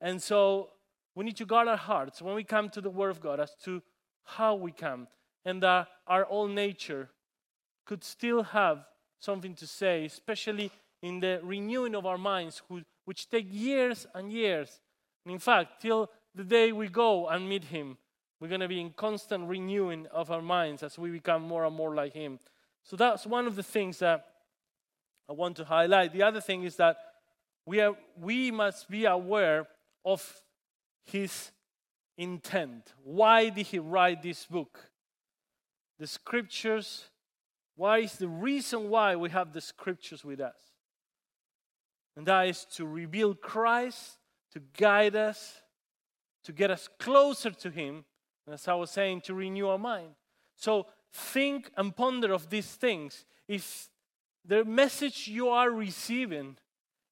And 0.00 0.22
so, 0.22 0.70
we 1.14 1.24
need 1.24 1.36
to 1.38 1.46
guard 1.46 1.66
our 1.66 1.76
hearts 1.76 2.22
when 2.22 2.34
we 2.34 2.44
come 2.44 2.68
to 2.70 2.80
the 2.80 2.90
Word 2.90 3.10
of 3.10 3.20
God 3.20 3.40
as 3.40 3.54
to 3.64 3.82
how 4.24 4.54
we 4.54 4.70
come, 4.70 5.08
and 5.44 5.62
that 5.62 5.88
our 6.06 6.26
own 6.30 6.54
nature 6.54 7.08
could 7.86 8.04
still 8.04 8.42
have 8.42 8.84
something 9.18 9.54
to 9.54 9.66
say, 9.66 10.04
especially 10.04 10.70
in 11.02 11.20
the 11.20 11.40
renewing 11.42 11.94
of 11.94 12.06
our 12.06 12.18
minds, 12.18 12.62
which 13.04 13.28
take 13.28 13.46
years 13.50 14.06
and 14.14 14.32
years. 14.32 14.80
And 15.24 15.32
in 15.32 15.38
fact, 15.38 15.82
till 15.82 16.10
the 16.34 16.44
day 16.44 16.72
we 16.72 16.88
go 16.88 17.28
and 17.28 17.48
meet 17.48 17.64
Him, 17.64 17.96
we're 18.40 18.48
going 18.48 18.60
to 18.60 18.68
be 18.68 18.80
in 18.80 18.90
constant 18.90 19.48
renewing 19.48 20.06
of 20.12 20.30
our 20.30 20.42
minds 20.42 20.82
as 20.82 20.98
we 20.98 21.10
become 21.10 21.42
more 21.42 21.64
and 21.64 21.76
more 21.76 21.94
like 21.94 22.14
Him. 22.14 22.38
So 22.84 22.96
that's 22.96 23.26
one 23.26 23.46
of 23.46 23.56
the 23.56 23.62
things 23.62 23.98
that 23.98 24.26
I 25.28 25.32
want 25.32 25.56
to 25.56 25.64
highlight. 25.64 26.12
The 26.12 26.22
other 26.22 26.40
thing 26.40 26.64
is 26.64 26.76
that 26.76 26.96
we, 27.66 27.80
are, 27.80 27.94
we 28.18 28.50
must 28.50 28.90
be 28.90 29.04
aware 29.04 29.66
of 30.04 30.42
His 31.04 31.50
intent. 32.16 32.94
Why 33.04 33.50
did 33.50 33.66
He 33.66 33.78
write 33.78 34.22
this 34.22 34.46
book? 34.46 34.89
The 36.00 36.06
scriptures, 36.06 37.04
why 37.76 37.98
is 37.98 38.14
the 38.14 38.26
reason 38.26 38.88
why 38.88 39.16
we 39.16 39.28
have 39.28 39.52
the 39.52 39.60
scriptures 39.60 40.24
with 40.24 40.40
us? 40.40 40.56
And 42.16 42.26
that 42.26 42.48
is 42.48 42.64
to 42.76 42.86
reveal 42.86 43.34
Christ, 43.34 44.16
to 44.52 44.62
guide 44.78 45.14
us, 45.14 45.60
to 46.44 46.52
get 46.52 46.70
us 46.70 46.88
closer 46.98 47.50
to 47.50 47.70
Him. 47.70 48.06
And 48.46 48.54
as 48.54 48.66
I 48.66 48.74
was 48.74 48.90
saying, 48.90 49.20
to 49.22 49.34
renew 49.34 49.68
our 49.68 49.78
mind. 49.78 50.12
So 50.56 50.86
think 51.12 51.70
and 51.76 51.94
ponder 51.94 52.32
of 52.32 52.48
these 52.48 52.74
things. 52.74 53.26
If 53.46 53.90
the 54.42 54.64
message 54.64 55.28
you 55.28 55.50
are 55.50 55.70
receiving 55.70 56.56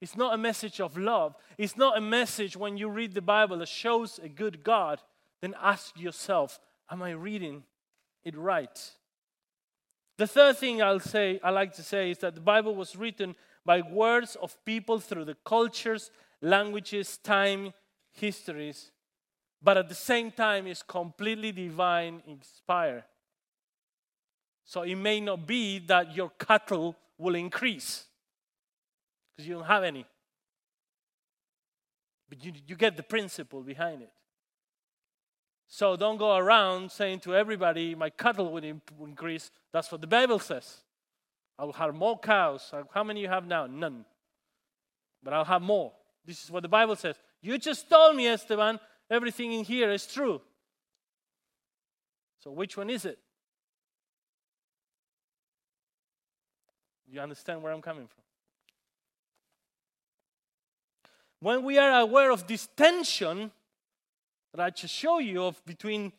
is 0.00 0.16
not 0.16 0.32
a 0.32 0.38
message 0.38 0.80
of 0.80 0.96
love, 0.96 1.36
it's 1.58 1.76
not 1.76 1.98
a 1.98 2.00
message 2.00 2.56
when 2.56 2.78
you 2.78 2.88
read 2.88 3.12
the 3.12 3.20
Bible 3.20 3.58
that 3.58 3.68
shows 3.68 4.18
a 4.22 4.30
good 4.30 4.64
God, 4.64 5.02
then 5.42 5.54
ask 5.62 6.00
yourself, 6.00 6.58
am 6.90 7.02
I 7.02 7.10
reading 7.10 7.64
it 8.28 8.36
right? 8.36 8.92
The 10.18 10.26
third 10.26 10.56
thing 10.58 10.82
I'll 10.82 11.00
say 11.00 11.40
I 11.42 11.50
like 11.50 11.74
to 11.74 11.82
say 11.82 12.10
is 12.10 12.18
that 12.18 12.34
the 12.34 12.40
Bible 12.40 12.74
was 12.74 12.96
written 12.96 13.34
by 13.64 13.80
words 13.82 14.36
of 14.36 14.56
people 14.64 14.98
through 15.00 15.24
the 15.24 15.36
cultures, 15.44 16.10
languages, 16.40 17.18
time, 17.18 17.72
histories, 18.12 18.90
but 19.62 19.76
at 19.76 19.88
the 19.88 19.94
same 19.94 20.30
time 20.30 20.66
is 20.66 20.82
completely 20.82 21.52
divine 21.52 22.22
inspired. 22.26 23.04
So 24.64 24.82
it 24.82 24.96
may 24.96 25.20
not 25.20 25.46
be 25.46 25.78
that 25.80 26.14
your 26.14 26.30
cattle 26.30 26.94
will 27.16 27.34
increase 27.34 28.04
because 29.36 29.48
you 29.48 29.54
don't 29.54 29.64
have 29.64 29.84
any. 29.84 30.04
But 32.28 32.44
you, 32.44 32.52
you 32.66 32.76
get 32.76 32.96
the 32.96 33.02
principle 33.02 33.62
behind 33.62 34.02
it. 34.02 34.12
So 35.68 35.96
don't 35.96 36.16
go 36.16 36.36
around 36.36 36.90
saying 36.90 37.20
to 37.20 37.36
everybody, 37.36 37.94
my 37.94 38.08
cattle 38.08 38.50
will 38.50 38.64
increase. 38.64 39.50
That's 39.70 39.92
what 39.92 40.00
the 40.00 40.06
Bible 40.06 40.38
says. 40.38 40.78
I'll 41.58 41.72
have 41.72 41.94
more 41.94 42.18
cows. 42.18 42.72
How 42.92 43.04
many 43.04 43.20
you 43.20 43.28
have 43.28 43.46
now? 43.46 43.66
None. 43.66 44.06
But 45.22 45.34
I'll 45.34 45.44
have 45.44 45.60
more. 45.60 45.92
This 46.24 46.42
is 46.42 46.50
what 46.50 46.62
the 46.62 46.68
Bible 46.68 46.96
says. 46.96 47.16
You 47.42 47.58
just 47.58 47.90
told 47.90 48.16
me, 48.16 48.28
Esteban, 48.28 48.80
everything 49.10 49.52
in 49.52 49.64
here 49.64 49.90
is 49.90 50.06
true. 50.06 50.40
So 52.40 52.50
which 52.50 52.76
one 52.76 52.88
is 52.88 53.04
it? 53.04 53.18
You 57.10 57.20
understand 57.20 57.62
where 57.62 57.72
I'm 57.72 57.82
coming 57.82 58.06
from? 58.06 58.22
When 61.40 61.62
we 61.62 61.78
are 61.78 62.00
aware 62.00 62.30
of 62.30 62.46
this 62.46 62.68
tension 62.76 63.50
I 64.60 64.70
just 64.70 64.94
show 64.94 65.18
you 65.18 65.44
of 65.44 65.64
between 65.64 66.12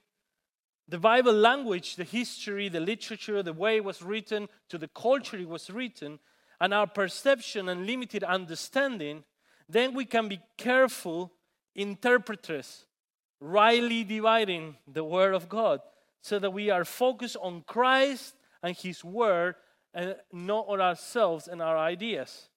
the 0.88 0.98
Bible 0.98 1.34
language, 1.34 1.96
the 1.96 2.04
history, 2.04 2.70
the 2.70 2.80
literature, 2.80 3.44
the 3.44 3.54
way 3.54 3.78
it 3.78 3.84
was 3.84 4.02
written, 4.02 4.50
to 4.70 4.78
the 4.78 4.88
culture 4.88 5.38
it 5.38 5.48
was 5.48 5.70
written, 5.70 6.20
and 6.60 6.74
our 6.74 6.88
perception 6.88 7.70
and 7.70 7.86
limited 7.86 8.24
understanding, 8.24 9.24
then 9.68 9.94
we 9.94 10.06
can 10.06 10.28
be 10.28 10.40
careful 10.58 11.32
interpreters, 11.76 12.86
rightly 13.40 14.04
dividing 14.04 14.78
the 14.88 15.04
Word 15.04 15.34
of 15.34 15.48
God. 15.48 15.82
so 16.22 16.40
that 16.40 16.52
we 16.52 16.70
are 16.70 16.86
focused 16.86 17.38
on 17.42 17.64
Christ 17.66 18.36
and 18.62 18.76
His 18.76 19.04
Word 19.04 19.56
and 19.94 20.16
not 20.32 20.66
on 20.68 20.82
ourselves 20.82 21.48
and 21.48 21.62
our 21.62 21.78
ideas. 21.78 22.50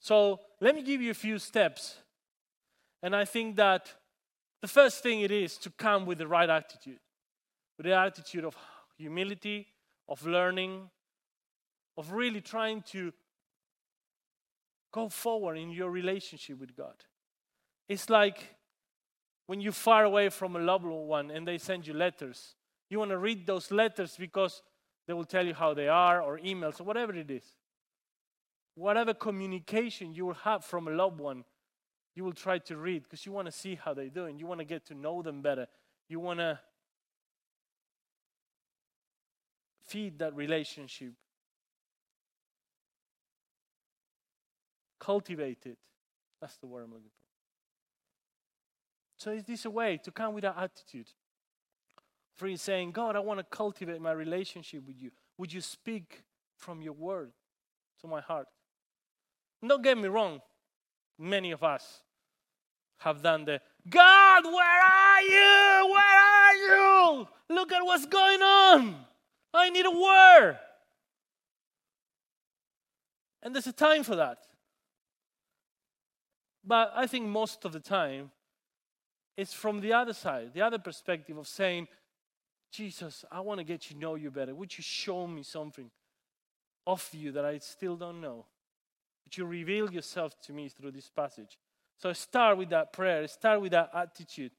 So 0.00 0.40
let 0.60 0.74
me 0.74 0.82
give 0.82 1.02
you 1.02 1.10
a 1.10 1.14
few 1.14 1.38
steps. 1.38 1.98
And 3.02 3.14
I 3.14 3.24
think 3.24 3.56
that 3.56 3.92
the 4.62 4.68
first 4.68 5.02
thing 5.02 5.20
it 5.20 5.30
is 5.30 5.56
to 5.58 5.70
come 5.70 6.06
with 6.06 6.18
the 6.18 6.26
right 6.26 6.48
attitude, 6.48 7.00
with 7.76 7.86
the 7.86 7.94
attitude 7.94 8.44
of 8.44 8.56
humility, 8.96 9.66
of 10.08 10.24
learning, 10.26 10.88
of 11.96 12.12
really 12.12 12.40
trying 12.40 12.82
to 12.82 13.12
go 14.92 15.08
forward 15.08 15.56
in 15.56 15.70
your 15.70 15.90
relationship 15.90 16.58
with 16.58 16.76
God. 16.76 16.94
It's 17.88 18.08
like 18.08 18.56
when 19.46 19.60
you're 19.60 19.72
far 19.72 20.04
away 20.04 20.28
from 20.28 20.56
a 20.56 20.58
loved 20.58 20.84
one 20.84 21.30
and 21.30 21.46
they 21.46 21.58
send 21.58 21.86
you 21.86 21.94
letters. 21.94 22.54
You 22.88 22.98
want 22.98 23.10
to 23.10 23.18
read 23.18 23.46
those 23.46 23.70
letters 23.70 24.16
because 24.18 24.62
they 25.06 25.12
will 25.12 25.24
tell 25.24 25.46
you 25.46 25.54
how 25.54 25.74
they 25.74 25.88
are, 25.88 26.20
or 26.20 26.38
emails, 26.38 26.80
or 26.80 26.84
whatever 26.84 27.14
it 27.14 27.30
is. 27.30 27.44
Whatever 28.74 29.14
communication 29.14 30.14
you 30.14 30.26
will 30.26 30.34
have 30.34 30.64
from 30.64 30.88
a 30.88 30.90
loved 30.90 31.20
one, 31.20 31.44
you 32.16 32.24
will 32.24 32.32
try 32.32 32.58
to 32.58 32.76
read 32.78 33.02
because 33.02 33.26
you 33.26 33.30
want 33.30 33.44
to 33.44 33.52
see 33.52 33.74
how 33.76 33.92
they 33.92 34.08
do 34.08 34.24
and 34.24 34.40
You 34.40 34.46
want 34.46 34.60
to 34.60 34.64
get 34.64 34.86
to 34.86 34.94
know 34.94 35.22
them 35.22 35.42
better. 35.42 35.66
You 36.08 36.18
want 36.18 36.40
to 36.40 36.58
feed 39.84 40.18
that 40.18 40.34
relationship, 40.34 41.12
cultivate 44.98 45.66
it. 45.66 45.76
That's 46.40 46.56
the 46.56 46.66
word 46.66 46.84
I'm 46.84 46.90
looking 46.90 47.04
for. 47.04 47.12
So, 49.18 49.30
is 49.32 49.44
this 49.44 49.64
a 49.64 49.70
way 49.70 49.98
to 50.02 50.10
come 50.10 50.34
with 50.34 50.42
that 50.42 50.56
attitude? 50.58 51.08
For 52.34 52.48
you 52.48 52.56
saying, 52.56 52.92
God, 52.92 53.16
I 53.16 53.20
want 53.20 53.40
to 53.40 53.44
cultivate 53.44 54.00
my 54.00 54.12
relationship 54.12 54.86
with 54.86 55.00
you. 55.00 55.10
Would 55.38 55.52
you 55.52 55.60
speak 55.60 56.22
from 56.56 56.82
your 56.82 56.92
word 56.92 57.32
to 58.00 58.06
my 58.06 58.20
heart? 58.20 58.46
don't 59.66 59.82
get 59.82 59.98
me 59.98 60.08
wrong, 60.08 60.40
many 61.18 61.50
of 61.50 61.64
us 61.64 62.02
have 62.98 63.22
done 63.22 63.44
the 63.44 63.60
God, 63.88 64.44
where 64.44 64.82
are 64.82 65.22
you? 65.22 65.92
Where 65.92 66.20
are 66.20 66.54
you? 66.54 67.28
Look 67.48 67.72
at 67.72 67.84
what's 67.84 68.06
going 68.06 68.42
on. 68.42 68.96
I 69.54 69.70
need 69.70 69.86
a 69.86 69.90
word. 69.90 70.58
And 73.42 73.54
there's 73.54 73.66
a 73.66 73.72
time 73.72 74.02
for 74.02 74.16
that. 74.16 74.38
But 76.64 76.92
I 76.96 77.06
think 77.06 77.26
most 77.26 77.64
of 77.64 77.72
the 77.72 77.80
time, 77.80 78.32
it's 79.36 79.52
from 79.52 79.80
the 79.80 79.92
other 79.92 80.12
side, 80.12 80.52
the 80.52 80.62
other 80.62 80.78
perspective 80.78 81.36
of 81.36 81.46
saying, 81.46 81.86
Jesus, 82.72 83.24
I 83.30 83.40
want 83.40 83.58
to 83.58 83.64
get 83.64 83.82
to 83.82 83.96
know 83.96 84.16
you 84.16 84.30
better. 84.30 84.54
Would 84.54 84.76
you 84.76 84.82
show 84.82 85.26
me 85.26 85.44
something 85.44 85.90
of 86.86 87.08
you 87.12 87.30
that 87.32 87.44
I 87.44 87.58
still 87.58 87.96
don't 87.96 88.20
know? 88.20 88.46
Would 89.24 89.36
you 89.36 89.44
reveal 89.44 89.92
yourself 89.92 90.40
to 90.42 90.52
me 90.52 90.68
through 90.68 90.92
this 90.92 91.08
passage? 91.08 91.58
So 91.98 92.12
start 92.12 92.58
with 92.58 92.70
that 92.70 92.92
prayer, 92.92 93.26
start 93.26 93.60
with 93.60 93.72
that 93.72 93.90
attitude 93.94 94.52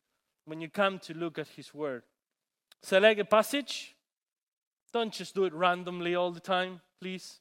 when 0.46 0.62
you 0.62 0.70
come 0.70 1.00
to 1.00 1.14
look 1.14 1.38
at 1.38 1.48
His 1.50 1.74
Word. 1.74 2.04
Select 2.82 3.20
a 3.20 3.26
passage. 3.26 3.96
Don't 4.94 5.14
just 5.14 5.36
do 5.36 5.44
it 5.46 5.54
randomly 5.54 6.16
all 6.16 6.32
the 6.32 6.40
time, 6.40 6.82
please. 7.00 7.40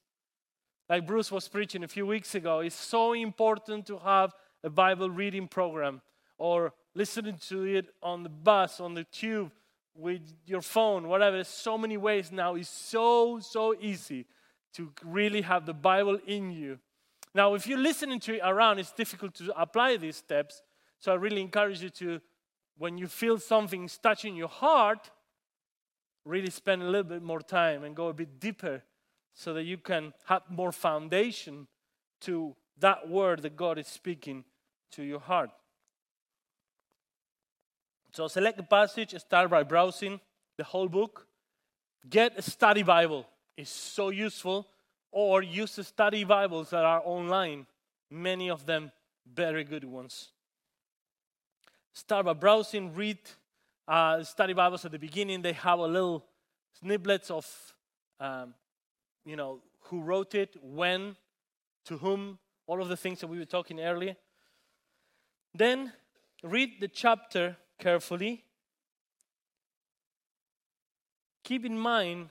Like 0.88 1.06
Bruce 1.06 1.32
was 1.32 1.48
preaching 1.48 1.82
a 1.84 1.88
few 1.88 2.06
weeks 2.06 2.34
ago, 2.34 2.60
it's 2.60 2.76
so 2.76 3.12
important 3.12 3.86
to 3.86 3.98
have 3.98 4.34
a 4.62 4.70
Bible 4.70 5.10
reading 5.10 5.48
program 5.48 6.00
or 6.38 6.74
listening 6.94 7.38
to 7.48 7.64
it 7.64 7.86
on 8.02 8.22
the 8.22 8.28
bus, 8.28 8.80
on 8.80 8.94
the 8.94 9.04
tube, 9.04 9.52
with 9.94 10.20
your 10.44 10.60
phone, 10.60 11.08
whatever. 11.08 11.36
There's 11.36 11.48
so 11.48 11.78
many 11.78 11.96
ways 11.96 12.30
now. 12.30 12.54
It's 12.54 12.68
so, 12.68 13.40
so 13.40 13.74
easy 13.80 14.26
to 14.74 14.92
really 15.04 15.40
have 15.42 15.66
the 15.66 15.72
Bible 15.72 16.18
in 16.26 16.52
you. 16.52 16.78
Now, 17.36 17.52
if 17.52 17.66
you're 17.66 17.78
listening 17.78 18.18
to 18.20 18.36
it 18.36 18.40
around, 18.42 18.78
it's 18.78 18.92
difficult 18.92 19.34
to 19.34 19.52
apply 19.60 19.98
these 19.98 20.16
steps. 20.16 20.62
So 20.98 21.12
I 21.12 21.16
really 21.16 21.42
encourage 21.42 21.82
you 21.82 21.90
to, 21.90 22.18
when 22.78 22.96
you 22.96 23.08
feel 23.08 23.38
something 23.38 23.90
touching 24.02 24.34
your 24.34 24.48
heart, 24.48 25.10
really 26.24 26.48
spend 26.48 26.80
a 26.80 26.86
little 26.86 27.10
bit 27.10 27.22
more 27.22 27.42
time 27.42 27.84
and 27.84 27.94
go 27.94 28.08
a 28.08 28.14
bit 28.14 28.40
deeper 28.40 28.82
so 29.34 29.52
that 29.52 29.64
you 29.64 29.76
can 29.76 30.14
have 30.24 30.44
more 30.48 30.72
foundation 30.72 31.66
to 32.22 32.56
that 32.78 33.06
word 33.06 33.42
that 33.42 33.54
God 33.54 33.76
is 33.78 33.86
speaking 33.86 34.42
to 34.92 35.02
your 35.02 35.20
heart. 35.20 35.50
So 38.12 38.28
select 38.28 38.58
a 38.60 38.62
passage, 38.62 39.14
start 39.20 39.50
by 39.50 39.62
browsing 39.62 40.20
the 40.56 40.64
whole 40.64 40.88
book. 40.88 41.26
Get 42.08 42.38
a 42.38 42.40
study 42.40 42.82
Bible. 42.82 43.26
It's 43.58 43.68
so 43.68 44.08
useful. 44.08 44.66
Or 45.18 45.42
use 45.42 45.76
the 45.76 45.82
study 45.82 46.24
Bibles 46.24 46.68
that 46.68 46.84
are 46.84 47.00
online. 47.02 47.64
Many 48.10 48.50
of 48.50 48.66
them 48.66 48.92
very 49.34 49.64
good 49.64 49.82
ones. 49.82 50.28
Start 51.94 52.26
by 52.26 52.34
browsing, 52.34 52.94
read 52.94 53.16
uh, 53.88 54.22
study 54.24 54.52
Bibles 54.52 54.84
at 54.84 54.92
the 54.92 54.98
beginning. 54.98 55.40
They 55.40 55.54
have 55.54 55.78
a 55.78 55.86
little 55.86 56.22
snippets 56.78 57.30
of, 57.30 57.46
um, 58.20 58.52
you 59.24 59.36
know, 59.36 59.60
who 59.84 60.02
wrote 60.02 60.34
it, 60.34 60.54
when, 60.62 61.16
to 61.86 61.96
whom, 61.96 62.38
all 62.66 62.82
of 62.82 62.88
the 62.88 62.96
things 62.98 63.20
that 63.20 63.28
we 63.28 63.38
were 63.38 63.46
talking 63.46 63.80
earlier. 63.80 64.16
Then 65.54 65.94
read 66.42 66.72
the 66.78 66.88
chapter 66.88 67.56
carefully. 67.78 68.44
Keep 71.42 71.64
in 71.64 71.78
mind 71.78 72.28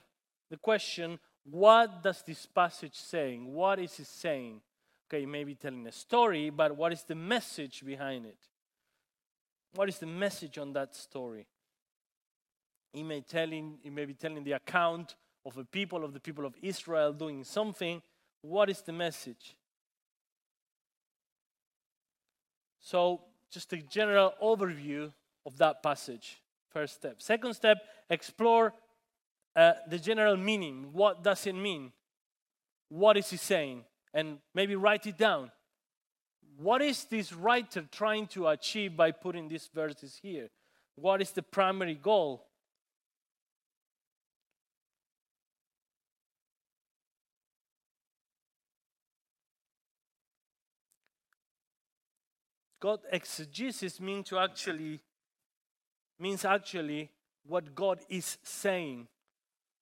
the 0.50 0.56
question 0.56 1.18
what 1.50 2.02
does 2.02 2.22
this 2.22 2.44
passage 2.46 2.94
saying? 2.94 3.52
What 3.52 3.78
is 3.78 3.98
it 4.00 4.06
saying? 4.06 4.60
Okay, 5.08 5.24
maybe 5.24 5.54
telling 5.54 5.86
a 5.86 5.92
story, 5.92 6.50
but 6.50 6.76
what 6.76 6.92
is 6.92 7.04
the 7.04 7.14
message 7.14 7.84
behind 7.84 8.26
it? 8.26 8.38
What 9.74 9.88
is 9.88 9.98
the 9.98 10.06
message 10.06 10.58
on 10.58 10.72
that 10.72 10.96
story? 10.96 11.46
He 12.92 13.02
may, 13.02 13.20
telling, 13.20 13.78
he 13.82 13.90
may 13.90 14.06
be 14.06 14.14
telling 14.14 14.42
the 14.42 14.52
account 14.52 15.14
of 15.44 15.56
a 15.58 15.64
people, 15.64 16.04
of 16.04 16.12
the 16.12 16.20
people 16.20 16.44
of 16.44 16.54
Israel 16.62 17.12
doing 17.12 17.44
something. 17.44 18.02
What 18.40 18.68
is 18.68 18.80
the 18.80 18.92
message? 18.92 19.56
So, 22.80 23.20
just 23.50 23.72
a 23.72 23.76
general 23.76 24.34
overview 24.42 25.12
of 25.44 25.58
that 25.58 25.82
passage. 25.82 26.40
First 26.70 26.94
step. 26.94 27.22
Second 27.22 27.54
step, 27.54 27.78
explore 28.10 28.74
uh, 29.56 29.72
the 29.88 29.98
general 29.98 30.36
meaning. 30.36 30.90
What 30.92 31.24
does 31.24 31.46
it 31.46 31.54
mean? 31.54 31.90
What 32.90 33.16
is 33.16 33.30
he 33.30 33.38
saying? 33.38 33.84
And 34.12 34.38
maybe 34.54 34.76
write 34.76 35.06
it 35.06 35.16
down. 35.16 35.50
What 36.58 36.82
is 36.82 37.04
this 37.04 37.32
writer 37.32 37.84
trying 37.90 38.26
to 38.28 38.48
achieve 38.48 38.96
by 38.96 39.10
putting 39.10 39.48
these 39.48 39.68
verses 39.74 40.18
here? 40.22 40.48
What 40.94 41.20
is 41.20 41.30
the 41.32 41.42
primary 41.42 41.94
goal? 41.94 42.46
God 52.80 53.00
exegesis 53.10 54.00
means 54.00 54.28
to 54.28 54.38
actually 54.38 55.00
means 56.18 56.44
actually 56.44 57.10
what 57.44 57.74
God 57.74 58.00
is 58.08 58.38
saying. 58.42 59.08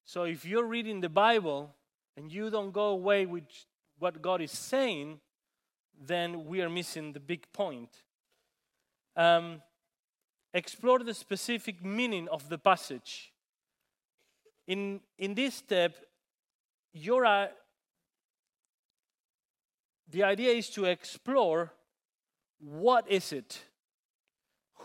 So 0.04 0.24
if 0.24 0.44
you're 0.44 0.66
reading 0.66 1.00
the 1.00 1.08
Bible 1.08 1.74
and 2.16 2.30
you 2.30 2.50
don't 2.50 2.72
go 2.72 2.88
away 2.88 3.26
with 3.26 3.44
what 3.98 4.20
God 4.20 4.40
is 4.40 4.50
saying, 4.50 5.20
then 5.98 6.44
we 6.44 6.60
are 6.60 6.68
missing 6.68 7.12
the 7.12 7.20
big 7.20 7.50
point. 7.52 7.90
Um, 9.16 9.62
explore 10.52 10.98
the 10.98 11.14
specific 11.14 11.84
meaning 11.84 12.28
of 12.28 12.48
the 12.48 12.58
passage. 12.58 13.32
In, 14.66 15.00
in 15.18 15.34
this 15.34 15.54
step, 15.54 15.94
you're, 16.92 17.24
uh, 17.24 17.48
the 20.10 20.22
idea 20.22 20.52
is 20.52 20.68
to 20.70 20.84
explore 20.84 21.72
what 22.58 23.10
is 23.10 23.32
it? 23.32 23.62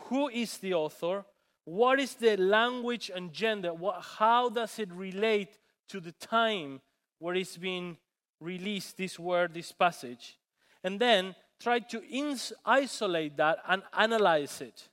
Who 0.07 0.27
is 0.29 0.57
the 0.57 0.73
author? 0.73 1.25
What 1.69 1.99
is 1.99 2.15
the 2.15 2.35
language 2.35 3.11
and 3.13 3.31
gender? 3.31 3.75
What, 3.75 4.01
how 4.17 4.49
does 4.49 4.79
it 4.79 4.91
relate 4.91 5.59
to 5.89 5.99
the 5.99 6.13
time 6.13 6.81
where 7.19 7.35
it's 7.35 7.57
being 7.57 7.97
released, 8.39 8.97
this 8.97 9.19
word, 9.19 9.53
this 9.53 9.71
passage? 9.71 10.39
And 10.83 10.99
then 10.99 11.35
try 11.59 11.77
to 11.77 12.03
ins- 12.05 12.53
isolate 12.65 13.37
that 13.37 13.59
and 13.67 13.83
analyze 13.95 14.61
it. 14.61 14.89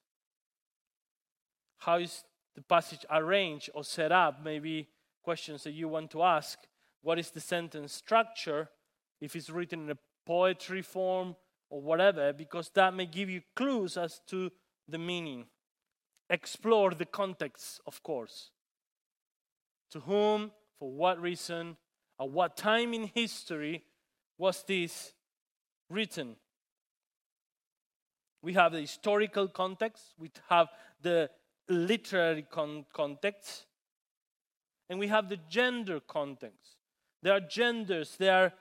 How 1.79 1.97
is 1.97 2.25
the 2.55 2.61
passage 2.61 3.07
arranged 3.11 3.71
or 3.73 3.83
set 3.83 4.12
up? 4.12 4.45
Maybe 4.45 4.87
questions 5.23 5.65
that 5.65 5.73
you 5.73 5.89
want 5.89 6.11
to 6.11 6.25
ask. 6.25 6.59
What 7.01 7.19
is 7.19 7.31
the 7.31 7.41
sentence 7.41 7.95
structure? 7.95 8.69
If 9.19 9.35
it's 9.35 9.49
written 9.49 9.85
in 9.85 9.93
a 9.93 9.99
poetry 10.27 10.83
form 10.83 11.37
or 11.71 11.81
whatever, 11.81 12.35
because 12.35 12.69
that 12.75 12.93
may 12.93 13.07
give 13.07 13.31
you 13.31 13.41
clues 13.55 13.97
as 13.97 14.21
to 14.27 14.53
the 14.87 14.99
meaning. 14.99 15.47
Explore 16.29 16.93
the 16.93 17.07
context, 17.07 17.81
of 17.87 18.03
course. 18.03 18.51
To 19.93 20.01
whom, 20.01 20.51
for 20.79 20.91
what 20.91 21.21
reason, 21.21 21.77
at 22.21 22.29
what 22.29 22.57
time 22.57 22.95
in 22.95 23.05
history 23.15 23.85
was 24.39 24.65
this 24.65 25.12
written? 25.89 26.37
We 28.43 28.55
have 28.55 28.73
the 28.73 28.81
historical 28.81 29.49
context, 29.49 30.15
we 30.19 30.31
have 30.49 30.69
the 31.03 31.31
literary 31.69 32.43
con- 32.43 32.87
context, 32.93 33.67
and 34.89 34.99
we 34.99 35.09
have 35.09 35.29
the 35.29 35.39
gender 35.49 36.01
context. 36.01 36.77
There 37.23 37.33
are 37.33 37.41
genders, 37.41 38.17
there 38.19 38.37
are 38.37 38.53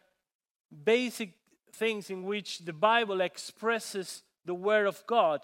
basic 0.83 1.33
things 1.73 2.09
in 2.09 2.23
which 2.23 2.59
the 2.59 2.73
Bible 2.73 3.21
expresses 3.21 4.23
the 4.45 4.55
Word 4.55 4.87
of 4.87 5.05
God, 5.05 5.41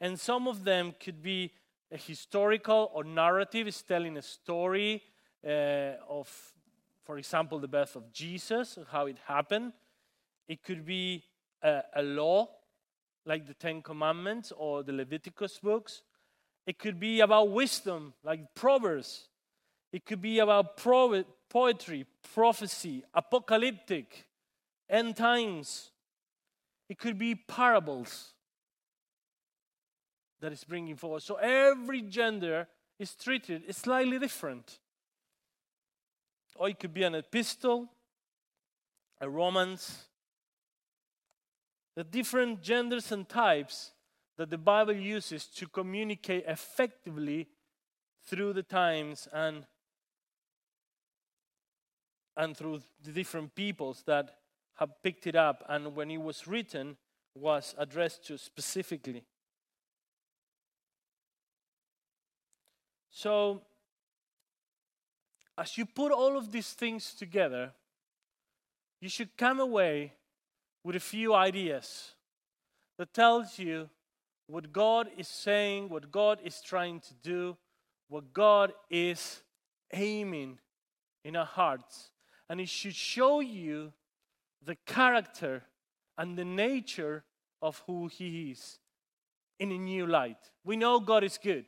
and 0.00 0.18
some 0.18 0.48
of 0.48 0.64
them 0.64 0.94
could 0.98 1.22
be 1.22 1.52
a 1.92 1.96
historical 1.96 2.90
or 2.94 3.04
narrative, 3.04 3.68
is 3.68 3.82
telling 3.82 4.16
a 4.16 4.22
story 4.22 5.02
uh, 5.46 5.92
of, 6.08 6.28
for 7.04 7.18
example, 7.18 7.58
the 7.58 7.68
birth 7.68 7.96
of 7.96 8.12
Jesus, 8.12 8.78
how 8.90 9.06
it 9.06 9.18
happened. 9.26 9.72
It 10.48 10.62
could 10.62 10.86
be 10.86 11.22
a, 11.62 11.82
a 11.96 12.02
law, 12.02 12.48
like 13.26 13.46
the 13.46 13.54
Ten 13.54 13.82
Commandments 13.82 14.52
or 14.56 14.82
the 14.82 14.92
Leviticus 14.92 15.58
books. 15.58 16.02
It 16.66 16.78
could 16.78 16.98
be 16.98 17.20
about 17.20 17.50
wisdom, 17.50 18.14
like 18.24 18.54
Proverbs. 18.54 19.28
It 19.92 20.06
could 20.06 20.22
be 20.22 20.38
about 20.38 20.76
pro- 20.76 21.24
poetry, 21.50 22.06
prophecy, 22.32 23.04
apocalyptic, 23.12 24.26
end 24.88 25.16
times. 25.16 25.90
It 26.88 26.98
could 26.98 27.18
be 27.18 27.34
parables 27.34 28.32
that 30.42 30.52
is 30.52 30.64
bringing 30.64 30.96
forward. 30.96 31.22
So 31.22 31.36
every 31.36 32.02
gender 32.02 32.66
is 32.98 33.14
treated 33.14 33.62
is 33.66 33.76
slightly 33.76 34.18
different. 34.18 34.80
Or 36.56 36.68
it 36.68 36.78
could 36.78 36.92
be 36.92 37.04
an 37.04 37.14
epistle, 37.14 37.88
a 39.20 39.30
romance. 39.30 40.08
The 41.94 42.04
different 42.04 42.60
genders 42.60 43.12
and 43.12 43.28
types 43.28 43.92
that 44.36 44.50
the 44.50 44.58
Bible 44.58 44.94
uses 44.94 45.46
to 45.46 45.68
communicate 45.68 46.44
effectively 46.46 47.48
through 48.26 48.52
the 48.52 48.62
times 48.62 49.28
and 49.32 49.64
and 52.34 52.56
through 52.56 52.80
the 53.04 53.12
different 53.12 53.54
peoples 53.54 54.02
that 54.06 54.38
have 54.76 54.90
picked 55.02 55.26
it 55.26 55.36
up 55.36 55.62
and 55.68 55.94
when 55.94 56.10
it 56.10 56.16
was 56.16 56.46
written 56.46 56.96
was 57.34 57.74
addressed 57.76 58.26
to 58.26 58.38
specifically 58.38 59.22
so 63.12 63.62
as 65.56 65.78
you 65.78 65.86
put 65.86 66.10
all 66.10 66.36
of 66.36 66.50
these 66.50 66.72
things 66.72 67.14
together 67.14 67.72
you 69.00 69.08
should 69.08 69.36
come 69.36 69.60
away 69.60 70.12
with 70.84 70.96
a 70.96 71.00
few 71.00 71.34
ideas 71.34 72.12
that 72.98 73.12
tells 73.12 73.58
you 73.58 73.88
what 74.46 74.72
God 74.72 75.08
is 75.16 75.26
saying, 75.26 75.88
what 75.88 76.12
God 76.12 76.38
is 76.44 76.60
trying 76.60 77.00
to 77.00 77.14
do, 77.14 77.56
what 78.08 78.32
God 78.32 78.72
is 78.90 79.42
aiming 79.92 80.58
in 81.24 81.34
our 81.34 81.46
hearts. 81.46 82.10
And 82.48 82.60
it 82.60 82.68
should 82.68 82.94
show 82.94 83.40
you 83.40 83.92
the 84.64 84.76
character 84.86 85.64
and 86.16 86.36
the 86.36 86.44
nature 86.44 87.24
of 87.60 87.82
who 87.86 88.08
He 88.08 88.52
is 88.52 88.78
in 89.58 89.72
a 89.72 89.78
new 89.78 90.06
light. 90.06 90.50
We 90.64 90.76
know 90.76 91.00
God 91.00 91.24
is 91.24 91.38
good, 91.42 91.66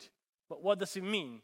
but 0.55 0.63
what 0.63 0.79
does 0.79 0.97
it 0.97 1.03
mean? 1.03 1.41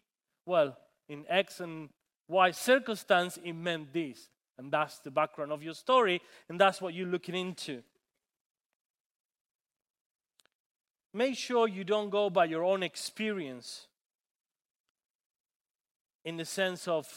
Well, 0.46 0.76
in 1.08 1.24
X 1.28 1.58
and 1.58 1.88
Y 2.28 2.52
circumstance, 2.52 3.40
it 3.42 3.54
meant 3.54 3.92
this. 3.92 4.28
And 4.56 4.70
that's 4.70 5.00
the 5.00 5.10
background 5.10 5.50
of 5.50 5.64
your 5.64 5.74
story, 5.74 6.22
and 6.48 6.60
that's 6.60 6.80
what 6.80 6.94
you're 6.94 7.08
looking 7.08 7.34
into. 7.34 7.82
Make 11.12 11.36
sure 11.36 11.66
you 11.66 11.82
don't 11.82 12.10
go 12.10 12.30
by 12.30 12.44
your 12.44 12.62
own 12.62 12.84
experience 12.84 13.88
in 16.24 16.36
the 16.36 16.44
sense 16.44 16.86
of 16.86 17.08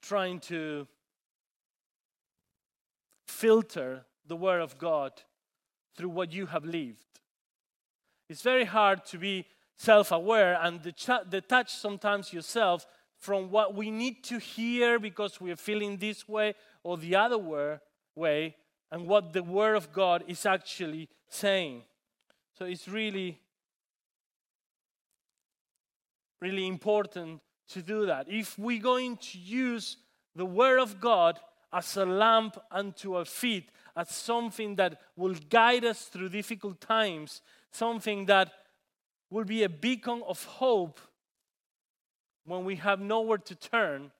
trying 0.00 0.40
to 0.40 0.86
filter 3.28 4.06
the 4.26 4.36
Word 4.36 4.62
of 4.62 4.78
God 4.78 5.12
through 5.94 6.08
what 6.08 6.32
you 6.32 6.46
have 6.46 6.64
lived. 6.64 7.20
It's 8.30 8.40
very 8.40 8.64
hard 8.64 9.04
to 9.06 9.18
be 9.18 9.44
self 9.80 10.12
aware 10.12 10.58
and 10.60 10.82
detach 10.82 11.72
sometimes 11.72 12.34
yourself 12.34 12.86
from 13.16 13.50
what 13.50 13.74
we 13.74 13.90
need 13.90 14.22
to 14.22 14.38
hear 14.38 14.98
because 14.98 15.40
we 15.40 15.50
are 15.50 15.56
feeling 15.56 15.96
this 15.96 16.28
way 16.28 16.54
or 16.82 16.98
the 16.98 17.16
other 17.16 17.38
way, 18.14 18.54
and 18.92 19.06
what 19.06 19.32
the 19.32 19.42
Word 19.42 19.76
of 19.76 19.90
God 19.90 20.24
is 20.26 20.44
actually 20.44 21.08
saying. 21.28 21.82
So 22.58 22.66
it's 22.66 22.88
really, 22.88 23.40
really 26.42 26.66
important 26.66 27.40
to 27.68 27.80
do 27.80 28.04
that. 28.04 28.26
If 28.28 28.58
we're 28.58 28.82
going 28.82 29.16
to 29.16 29.38
use 29.38 29.96
the 30.36 30.44
Word 30.44 30.78
of 30.78 31.00
God 31.00 31.38
as 31.72 31.96
a 31.96 32.04
lamp 32.04 32.58
unto 32.70 33.14
our 33.14 33.24
feet, 33.24 33.70
as 33.96 34.10
something 34.10 34.74
that 34.76 35.00
will 35.16 35.36
guide 35.48 35.86
us 35.86 36.02
through 36.02 36.28
difficult 36.28 36.82
times, 36.82 37.40
something 37.70 38.26
that 38.26 38.52
will 39.30 39.44
be 39.44 39.62
a 39.62 39.68
beacon 39.68 40.22
of 40.26 40.44
hope 40.44 41.00
when 42.44 42.64
we 42.64 42.76
have 42.76 43.00
nowhere 43.00 43.38
to 43.38 43.54
turn, 43.54 44.10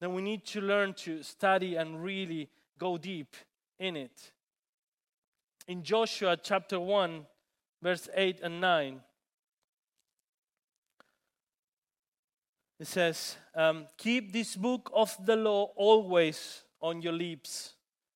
then 0.00 0.12
we 0.12 0.22
need 0.22 0.44
to 0.46 0.60
learn 0.60 0.94
to 0.94 1.22
study 1.22 1.76
and 1.76 2.02
really 2.02 2.48
go 2.78 2.98
deep 2.98 3.36
in 3.78 3.96
it 3.96 4.32
in 5.68 5.82
Joshua 5.82 6.36
chapter 6.42 6.80
1, 6.80 7.26
verse 7.82 8.08
8 8.14 8.40
and 8.42 8.60
9. 8.60 9.00
It 12.80 12.86
says, 12.86 13.36
um, 13.54 13.86
Keep 13.98 14.32
this 14.32 14.56
book 14.56 14.90
of 14.94 15.14
the 15.24 15.36
law 15.36 15.70
always 15.76 16.62
on 16.80 17.02
your 17.02 17.12
lips. 17.12 17.74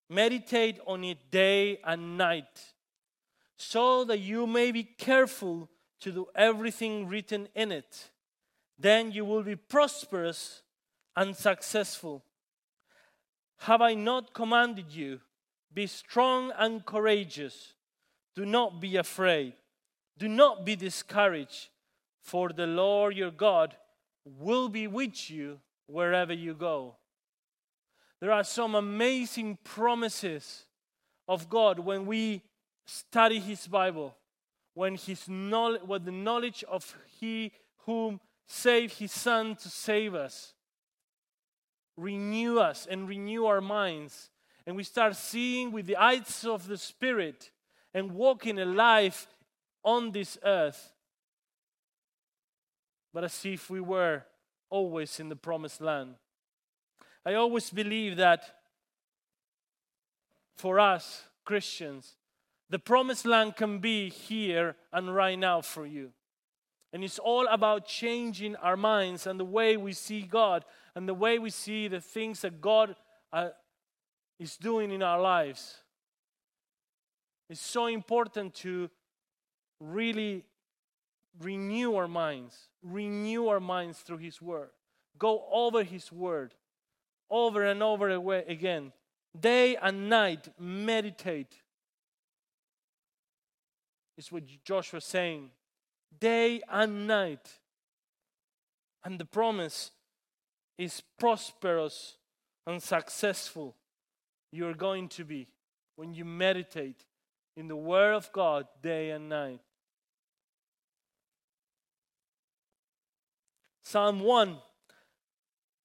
Meditate 0.09 0.79
on 0.87 1.03
it 1.03 1.29
day 1.29 1.79
and 1.85 2.17
night, 2.17 2.72
so 3.63 4.03
that 4.05 4.19
you 4.19 4.45
may 4.45 4.71
be 4.71 4.83
careful 4.83 5.69
to 6.01 6.11
do 6.11 6.27
everything 6.35 7.07
written 7.07 7.47
in 7.55 7.71
it. 7.71 8.11
Then 8.77 9.11
you 9.11 9.25
will 9.25 9.43
be 9.43 9.55
prosperous 9.55 10.63
and 11.15 11.35
successful. 11.35 12.23
Have 13.59 13.81
I 13.81 13.93
not 13.93 14.33
commanded 14.33 14.91
you? 14.91 15.21
Be 15.73 15.87
strong 15.87 16.51
and 16.57 16.85
courageous. 16.85 17.73
Do 18.35 18.45
not 18.45 18.81
be 18.81 18.97
afraid. 18.97 19.53
Do 20.17 20.27
not 20.27 20.65
be 20.65 20.75
discouraged, 20.75 21.69
for 22.21 22.49
the 22.49 22.67
Lord 22.67 23.15
your 23.15 23.31
God 23.31 23.75
will 24.25 24.69
be 24.69 24.87
with 24.87 25.29
you 25.29 25.59
wherever 25.87 26.33
you 26.33 26.53
go. 26.53 26.95
There 28.19 28.31
are 28.31 28.43
some 28.43 28.75
amazing 28.75 29.57
promises 29.63 30.65
of 31.27 31.49
God 31.49 31.79
when 31.79 32.05
we 32.05 32.41
study 32.85 33.39
His 33.39 33.67
Bible, 33.67 34.15
when, 34.73 34.95
his 34.95 35.27
knowledge, 35.27 35.81
when 35.85 36.03
the 36.03 36.11
knowledge 36.11 36.63
of 36.67 36.95
He 37.19 37.51
whom 37.85 38.19
saved 38.47 38.99
His 38.99 39.11
Son 39.11 39.55
to 39.55 39.69
save 39.69 40.15
us 40.15 40.53
renew 41.95 42.57
us 42.57 42.87
and 42.89 43.07
renew 43.07 43.45
our 43.45 43.61
minds 43.61 44.31
and 44.65 44.75
we 44.75 44.83
start 44.83 45.15
seeing 45.15 45.71
with 45.71 45.85
the 45.85 45.97
eyes 45.97 46.45
of 46.45 46.67
the 46.67 46.77
Spirit 46.77 47.51
and 47.93 48.11
walking 48.11 48.59
a 48.59 48.65
life 48.65 49.27
on 49.83 50.11
this 50.11 50.37
earth, 50.43 50.93
but 53.13 53.23
as 53.25 53.45
if 53.45 53.69
we 53.69 53.81
were 53.81 54.23
always 54.69 55.19
in 55.19 55.29
the 55.29 55.35
promised 55.35 55.81
land. 55.81 56.15
I 57.25 57.33
always 57.33 57.69
believe 57.69 58.15
that 58.17 58.43
for 60.55 60.79
us 60.79 61.23
Christians, 61.43 62.15
the 62.73 62.79
promised 62.79 63.27
land 63.27 63.55
can 63.55 63.77
be 63.77 64.09
here 64.09 64.75
and 64.91 65.13
right 65.13 65.37
now 65.37 65.61
for 65.61 65.85
you. 65.85 66.11
And 66.91 67.03
it's 67.03 67.19
all 67.19 67.45
about 67.45 67.85
changing 67.85 68.55
our 68.55 68.75
minds 68.75 69.27
and 69.27 69.39
the 69.39 69.45
way 69.45 69.77
we 69.77 69.93
see 69.93 70.23
God 70.23 70.65
and 70.95 71.07
the 71.07 71.13
way 71.13 71.37
we 71.37 71.51
see 71.51 71.87
the 71.87 72.01
things 72.01 72.41
that 72.41 72.61
God 72.61 72.95
uh, 73.31 73.49
is 74.39 74.57
doing 74.57 74.89
in 74.89 75.03
our 75.03 75.21
lives. 75.21 75.83
It's 77.47 77.61
so 77.61 77.85
important 77.85 78.55
to 78.55 78.89
really 79.79 80.43
renew 81.39 81.93
our 81.93 82.07
minds, 82.07 82.57
renew 82.81 83.49
our 83.49 83.59
minds 83.59 83.99
through 83.99 84.17
His 84.17 84.41
Word. 84.41 84.69
Go 85.19 85.45
over 85.51 85.83
His 85.83 86.11
Word 86.11 86.55
over 87.29 87.65
and 87.65 87.83
over 87.83 88.09
again. 88.09 88.93
Day 89.39 89.75
and 89.75 90.09
night, 90.09 90.49
meditate. 90.59 91.62
Is 94.17 94.31
what 94.31 94.43
Joshua 94.63 94.97
was 94.97 95.05
saying 95.05 95.49
day 96.19 96.61
and 96.69 97.07
night. 97.07 97.59
And 99.03 99.19
the 99.19 99.25
promise 99.25 99.91
is 100.77 101.01
prosperous 101.19 102.15
and 102.65 102.81
successful. 102.81 103.75
You're 104.51 104.75
going 104.75 105.09
to 105.09 105.25
be 105.25 105.47
when 105.95 106.13
you 106.13 106.25
meditate 106.25 107.03
in 107.57 107.67
the 107.67 107.75
Word 107.75 108.13
of 108.13 108.31
God 108.31 108.67
day 108.81 109.11
and 109.11 109.29
night. 109.29 109.59
Psalm 113.83 114.21
1 114.21 114.57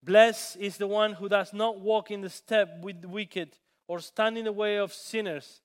Blessed 0.03 0.57
is 0.59 0.77
the 0.77 0.87
one 0.87 1.13
who 1.13 1.29
does 1.29 1.53
not 1.53 1.81
walk 1.81 2.11
in 2.11 2.21
the 2.21 2.31
step 2.31 2.81
with 2.81 3.03
the 3.03 3.09
wicked, 3.09 3.59
or 3.89 3.99
stand 3.99 4.39
in 4.39 4.45
the 4.45 4.53
way 4.53 4.77
of 4.77 4.93
sinners, 4.93 5.61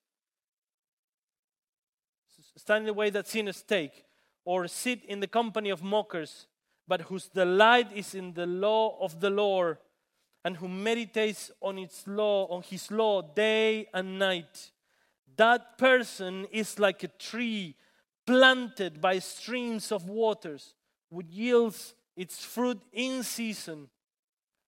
stand 2.55 2.83
in 2.83 2.87
the 2.87 2.93
way 2.93 3.09
that 3.09 3.27
sinners 3.27 3.61
take, 3.61 4.05
or 4.45 4.67
sit 4.67 5.03
in 5.05 5.19
the 5.19 5.27
company 5.27 5.69
of 5.69 5.83
mockers, 5.83 6.47
but 6.87 7.01
whose 7.01 7.27
delight 7.27 7.87
is 7.95 8.13
in 8.13 8.33
the 8.33 8.45
law 8.45 8.97
of 8.99 9.19
the 9.19 9.29
Lord, 9.29 9.77
and 10.45 10.57
who 10.57 10.67
meditates 10.67 11.51
on 11.61 11.77
its 11.77 12.05
law, 12.05 12.47
on 12.47 12.61
his 12.63 12.91
law 12.91 13.21
day 13.21 13.87
and 13.93 14.19
night. 14.19 14.71
That 15.37 15.77
person 15.77 16.45
is 16.51 16.77
like 16.77 17.03
a 17.03 17.07
tree 17.07 17.75
planted 18.27 19.01
by 19.01 19.19
streams 19.19 19.91
of 19.91 20.09
waters, 20.09 20.75
which 21.09 21.27
yields 21.27 21.93
its 22.15 22.43
fruit 22.43 22.81
in 22.91 23.23
season, 23.23 23.89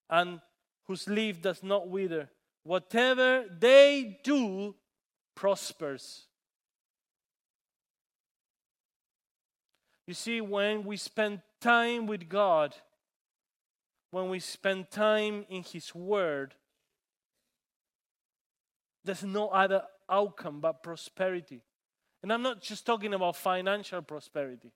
and 0.10 0.40
whose 0.86 1.08
leaf 1.08 1.42
does 1.42 1.62
not 1.62 1.88
wither. 1.90 2.30
Whatever 2.64 3.46
they 3.60 4.20
do 4.24 4.76
prospers. 5.36 6.26
You 10.08 10.14
see, 10.14 10.40
when 10.42 10.84
we 10.84 10.98
spend 10.98 11.42
time 11.60 12.06
with 12.06 12.30
God, 12.30 12.76
when 14.12 14.30
we 14.30 14.40
spend 14.40 14.92
time 14.92 15.46
in 15.50 15.64
His 15.64 15.94
Word, 15.96 16.54
there's 19.04 19.24
no 19.24 19.50
other 19.50 19.84
outcome 20.10 20.60
but 20.62 20.84
prosperity. 20.84 21.62
And 22.22 22.32
I'm 22.32 22.42
not 22.42 22.62
just 22.62 22.86
talking 22.86 23.14
about 23.14 23.36
financial 23.36 24.02
prosperity, 24.02 24.72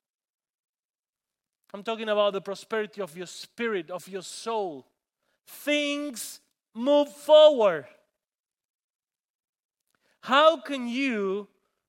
I'm 1.73 1.83
talking 1.83 2.09
about 2.09 2.33
the 2.33 2.41
prosperity 2.41 3.01
of 3.01 3.15
your 3.15 3.27
spirit, 3.27 3.91
of 3.91 4.07
your 4.07 4.23
soul. 4.23 4.87
Things 5.47 6.39
move 6.75 7.11
forward. 7.11 7.85
How 10.21 10.57
can 10.57 10.87
you 10.87 11.47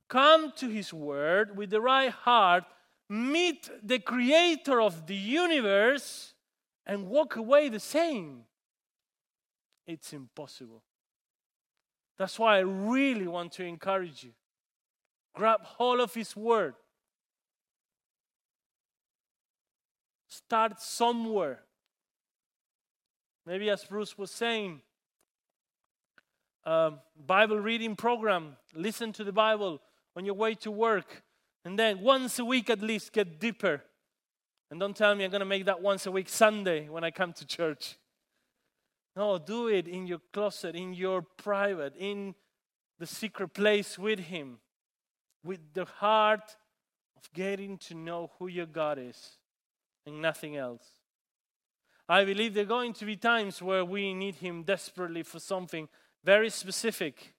come 0.09 0.53
to 0.57 0.69
His 0.69 0.93
Word 0.93 1.57
with 1.57 1.71
the 1.71 1.81
right 1.81 2.11
heart 2.11 2.65
meet 3.11 3.69
the 3.83 3.99
creator 3.99 4.81
of 4.81 5.07
the 5.09 5.17
universe 5.17 6.33
and 6.87 7.09
walk 7.09 7.35
away 7.35 7.69
the 7.69 7.81
same. 7.81 8.45
It's 9.85 10.13
impossible. 10.13 10.85
That's 12.17 12.39
why 12.39 12.59
I 12.59 12.61
really 12.61 13.27
want 13.27 13.53
to 13.53 13.65
encourage 13.65 14.23
you. 14.23 14.31
Grab 15.35 15.63
hold 15.63 16.01
of 16.01 16.15
His 16.15 16.37
Word. 16.37 16.75
Start 20.29 20.81
somewhere. 20.81 21.61
Maybe, 23.45 23.69
as 23.71 23.85
Bruce 23.85 24.17
was 24.17 24.31
saying, 24.31 24.83
um, 26.65 27.01
Bible 27.17 27.59
reading 27.59 27.97
program. 27.97 28.57
Listen 28.75 29.13
to 29.15 29.25
the 29.25 29.33
Bible 29.33 29.81
on 30.15 30.25
your 30.25 30.35
way 30.35 30.55
to 30.57 30.71
work. 30.71 31.25
And 31.65 31.79
then 31.79 32.01
once 32.01 32.39
a 32.39 32.45
week 32.45 32.71
at 32.71 32.81
least 32.81 33.13
get 33.13 33.39
deeper. 33.39 33.83
And 34.71 34.79
don't 34.79 34.97
tell 34.97 35.15
me 35.15 35.25
I'm 35.25 35.31
going 35.31 35.41
to 35.41 35.47
make 35.47 35.67
that 35.67 35.83
once 35.83 36.07
a 36.07 36.11
week 36.11 36.29
Sunday 36.29 36.89
when 36.89 37.05
I 37.05 37.11
come 37.11 37.33
to 37.35 37.47
church. 37.47 37.97
No, 39.17 39.39
do 39.39 39.69
it 39.69 39.89
in 39.89 40.07
your 40.07 40.21
closet, 40.33 40.77
in 40.77 40.95
your 40.95 41.23
private, 41.23 41.95
in 41.99 42.35
the 42.99 43.07
secret 43.07 43.49
place 43.49 43.99
with 43.99 44.21
Him, 44.21 44.59
with 45.43 45.61
the 45.75 45.85
heart 45.85 46.57
of 47.17 47.33
getting 47.35 47.77
to 47.79 47.95
know 47.95 48.31
who 48.39 48.47
your 48.47 48.67
God 48.67 48.99
is 48.99 49.39
and 50.07 50.23
nothing 50.23 50.57
else. 50.57 50.85
I 52.09 52.25
believe 52.25 52.55
there 52.55 52.65
are 52.65 52.67
going 52.67 52.93
to 52.95 53.05
be 53.05 53.17
times 53.17 53.61
where 53.61 53.85
we 53.85 54.15
need 54.15 54.37
Him 54.37 54.63
desperately 54.63 55.23
for 55.23 55.41
something 55.41 55.89
very 56.25 56.51
specific, 56.51 57.35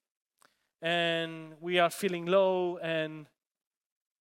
and 0.82 1.54
we 1.62 1.80
are 1.80 1.90
feeling 1.90 2.26
low 2.26 2.78
and 2.78 3.28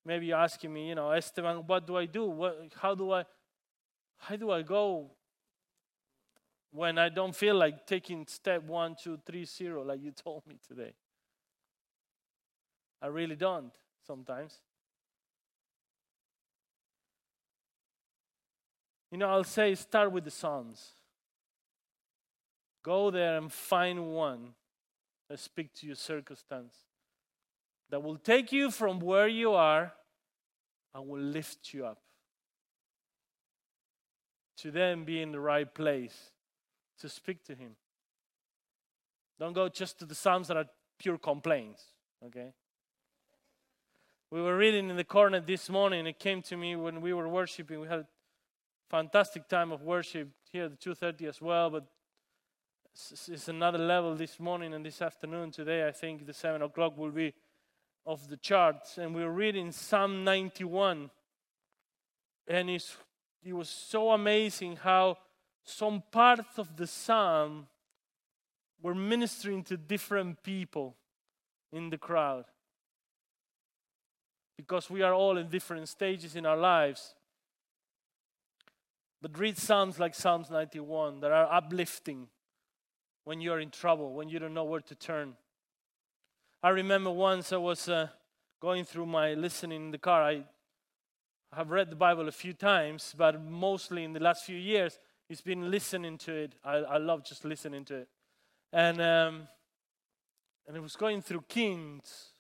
Maybe 0.05 0.27
you're 0.27 0.39
asking 0.39 0.73
me, 0.73 0.89
you 0.89 0.95
know, 0.95 1.11
Esteban, 1.11 1.65
what 1.67 1.87
do 1.87 1.97
I 1.97 2.07
do? 2.07 2.27
What, 2.27 2.73
how 2.81 2.95
do 2.95 3.13
I 3.13 3.25
how 4.19 4.37
do 4.37 4.51
I 4.51 4.63
go 4.63 5.11
when 6.73 6.99
I 6.99 7.09
don't 7.09 7.35
feel 7.35 7.57
like 7.57 7.87
taking 7.87 8.27
step 8.27 8.63
one, 8.65 8.95
two, 9.03 9.19
three, 9.25 9.45
zero, 9.45 9.83
like 9.83 10.03
you 10.03 10.11
told 10.25 10.47
me 10.47 10.57
today? 10.67 10.93
I 13.03 13.07
really 13.07 13.37
don't 13.37 13.73
sometimes. 14.07 14.59
You 19.11 19.19
know, 19.19 19.29
I'll 19.29 19.45
say 19.45 19.75
start 19.75 20.13
with 20.13 20.25
the 20.25 20.31
Psalms. 20.31 20.93
Go 22.83 23.11
there 23.11 23.39
and 23.39 23.53
find 23.53 24.13
one 24.13 24.55
that 25.29 25.39
speak 25.39 25.75
to 25.75 25.87
your 25.87 25.97
circumstance 25.97 26.75
that 27.91 28.03
will 28.03 28.17
take 28.17 28.53
you 28.53 28.71
from 28.71 29.01
where 29.01 29.29
you 29.29 29.53
are 29.53 29.93
and 30.95 31.09
will 31.09 31.21
lift 31.21 31.75
you 31.75 31.87
up 31.87 31.99
to 34.57 34.71
then 34.71 35.05
be 35.05 35.21
in 35.21 35.33
the 35.33 35.41
right 35.41 35.73
place 35.75 36.31
to 37.01 37.09
speak 37.09 37.45
to 37.45 37.55
Him. 37.55 37.77
Don't 39.39 39.55
go 39.55 39.69
just 39.69 39.99
to 39.99 40.05
the 40.05 40.15
Psalms 40.15 40.49
that 40.49 40.57
are 40.57 40.67
pure 40.99 41.19
complaints, 41.19 41.83
okay? 42.25 42.53
We 44.31 44.43
were 44.43 44.57
reading 44.57 44.91
in 44.91 44.97
the 44.97 45.05
corner 45.05 45.41
this 45.41 45.69
morning. 45.71 46.07
It 46.07 46.19
came 46.19 46.43
to 46.43 46.57
me 46.57 46.77
when 46.77 47.01
we 47.01 47.13
were 47.13 47.29
worshiping. 47.29 47.81
We 47.81 47.89
had 47.89 48.01
a 48.01 48.09
fantastic 48.89 49.49
time 49.49 49.73
of 49.73 49.83
worship 49.83 50.29
here 50.53 50.67
at 50.67 50.79
2:30 50.79 51.27
as 51.27 51.41
well, 51.41 51.71
but 51.71 51.87
it's 52.93 53.49
another 53.49 53.79
level 53.79 54.15
this 54.15 54.39
morning 54.39 54.75
and 54.75 54.85
this 54.85 55.01
afternoon. 55.01 55.51
Today, 55.51 55.89
I 55.89 55.93
think 55.93 56.27
the 56.27 56.35
seven 56.35 56.63
o'clock 56.63 56.97
will 56.97 57.11
be 57.11 57.33
of 58.07 58.29
the 58.29 58.37
charts, 58.37 58.99
and 58.99 59.15
we 59.15 59.23
are 59.23 59.31
reading 59.31 59.73
Psalm 59.73 60.25
91. 60.25 61.11
And 62.47 62.71
it's, 62.71 62.97
it 63.43 63.53
was 63.53 63.69
so 63.69 64.11
amazing 64.11 64.77
how 64.77 65.19
some 65.63 66.03
parts 66.11 66.59
of 66.59 66.77
the 66.77 66.87
psalm 66.87 67.67
were 68.83 68.95
ministering 68.95 69.63
to 69.65 69.77
different 69.77 70.43
people 70.43 70.97
in 71.73 71.91
the 71.91 71.99
crowd. 71.99 72.45
Because 74.57 74.91
we 74.91 75.03
are 75.03 75.15
all 75.15 75.37
in 75.37 75.49
different 75.49 75.89
stages 75.89 76.37
in 76.37 76.47
our 76.47 76.57
lives. 76.57 77.15
But 79.23 79.39
read 79.39 79.59
Psalms 79.59 79.99
like 79.99 80.15
Psalms 80.15 80.51
91 80.51 81.21
that 81.21 81.31
are 81.31 81.53
uplifting 81.53 82.29
when 83.25 83.41
you're 83.41 83.61
in 83.61 83.71
trouble, 83.71 84.15
when 84.15 84.29
you 84.29 84.39
don't 84.39 84.55
know 84.55 84.65
where 84.65 84.81
to 84.81 84.95
turn. 84.95 85.35
I 86.63 86.69
remember 86.69 87.11
once 87.11 87.55
I 87.55 87.57
was 87.57 87.89
uh, 87.89 88.09
going 88.61 88.85
through 88.85 89.07
my 89.07 89.33
listening 89.33 89.87
in 89.87 89.91
the 89.93 89.99
car. 89.99 90.23
I 90.23 90.43
have 91.55 91.71
read 91.71 91.89
the 91.89 91.97
Bible 91.97 92.29
a 92.29 92.33
few 92.33 92.53
times, 92.53 93.15
but 93.17 93.43
mostly 93.43 94.05
in 94.05 94.13
the 94.13 94.21
last 94.21 94.45
few 94.45 94.59
years, 94.59 94.99
it's 95.31 95.41
been 95.41 95.71
listening 95.71 96.19
to 96.19 96.35
it. 96.35 96.55
I, 96.63 96.77
I 96.77 96.97
love 96.99 97.25
just 97.25 97.47
listening 97.47 97.87
to 97.87 98.01
it. 98.01 98.09
And, 98.75 99.01
um, 99.01 99.49
and 100.69 100.77
it 100.77 100.83
was 100.83 100.97
going 100.97 101.23
through 101.23 101.45
Kings. 101.49 102.35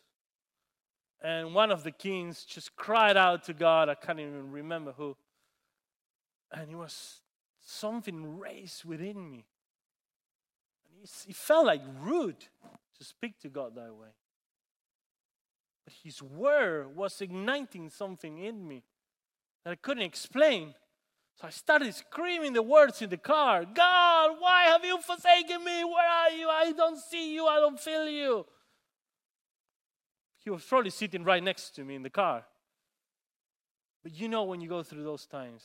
And 1.23 1.55
one 1.55 1.71
of 1.71 1.83
the 1.83 1.91
kings 1.91 2.45
just 2.45 2.77
cried 2.77 3.17
out 3.17 3.45
to 3.45 3.55
God. 3.55 3.89
I 3.89 3.95
can't 3.95 4.21
even 4.21 4.51
remember 4.53 4.93
who. 4.93 5.17
And 6.53 6.71
it 6.71 6.77
was 6.77 7.21
something 7.63 8.39
raised 8.39 8.85
within 8.85 9.31
me. 9.31 9.47
And 10.91 11.09
it 11.29 11.37
felt 11.37 11.65
like 11.65 11.83
rude 12.03 12.45
to 13.01 13.07
speak 13.07 13.41
to 13.41 13.49
God 13.49 13.75
that 13.75 13.95
way. 13.95 14.09
But 15.85 15.95
His 16.05 16.23
Word 16.23 16.95
was 16.95 17.21
igniting 17.21 17.89
something 17.89 18.39
in 18.39 18.69
me 18.69 18.85
that 19.65 19.71
I 19.71 19.75
couldn't 19.77 20.03
explain. 20.03 20.75
So 21.41 21.47
I 21.47 21.51
started 21.51 21.95
screaming 21.95 22.53
the 22.53 22.63
words 22.63 23.01
in 23.01 23.09
the 23.09 23.17
car 23.17 23.65
God, 23.65 24.37
why 24.39 24.65
have 24.65 24.85
you 24.85 25.01
forsaken 25.01 25.65
me? 25.65 25.83
Where 25.85 26.09
are 26.09 26.31
you? 26.31 26.49
I 26.49 26.73
don't 26.77 26.99
see 26.99 27.35
you. 27.35 27.47
I 27.47 27.57
don't 27.57 27.81
feel 27.81 28.07
you. 28.07 28.45
He 30.45 30.51
was 30.51 30.63
probably 30.63 30.91
sitting 30.91 31.25
right 31.25 31.43
next 31.43 31.71
to 31.77 31.85
me 31.85 31.95
in 31.95 32.03
the 32.03 32.11
car. 32.11 32.45
But 34.03 34.15
you 34.19 34.29
know 34.29 34.45
when 34.45 34.61
you 34.61 34.69
go 34.69 34.83
through 34.83 35.05
those 35.05 35.27
times. 35.27 35.65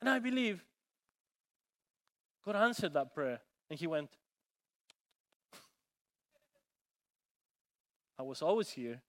And 0.00 0.10
I 0.10 0.18
believe 0.18 0.64
God 2.44 2.56
answered 2.56 2.94
that 2.94 3.14
prayer. 3.14 3.40
And 3.68 3.78
He 3.78 3.86
went, 3.86 4.10
I 8.20 8.22
was 8.22 8.42
always 8.42 8.68
here. 8.68 9.00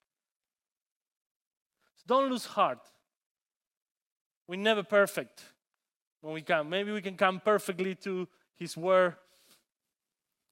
So 1.97 2.04
don't 2.08 2.32
lose 2.32 2.45
heart. 2.45 2.80
We're 4.47 4.56
never 4.56 4.84
perfect 4.84 5.43
when 6.21 6.34
we 6.34 6.41
come. 6.41 6.69
Maybe 6.69 6.93
we 6.93 7.02
can 7.02 7.17
come 7.17 7.41
perfectly 7.41 7.93
to 7.95 8.26
His 8.56 8.78
Word. 8.78 9.15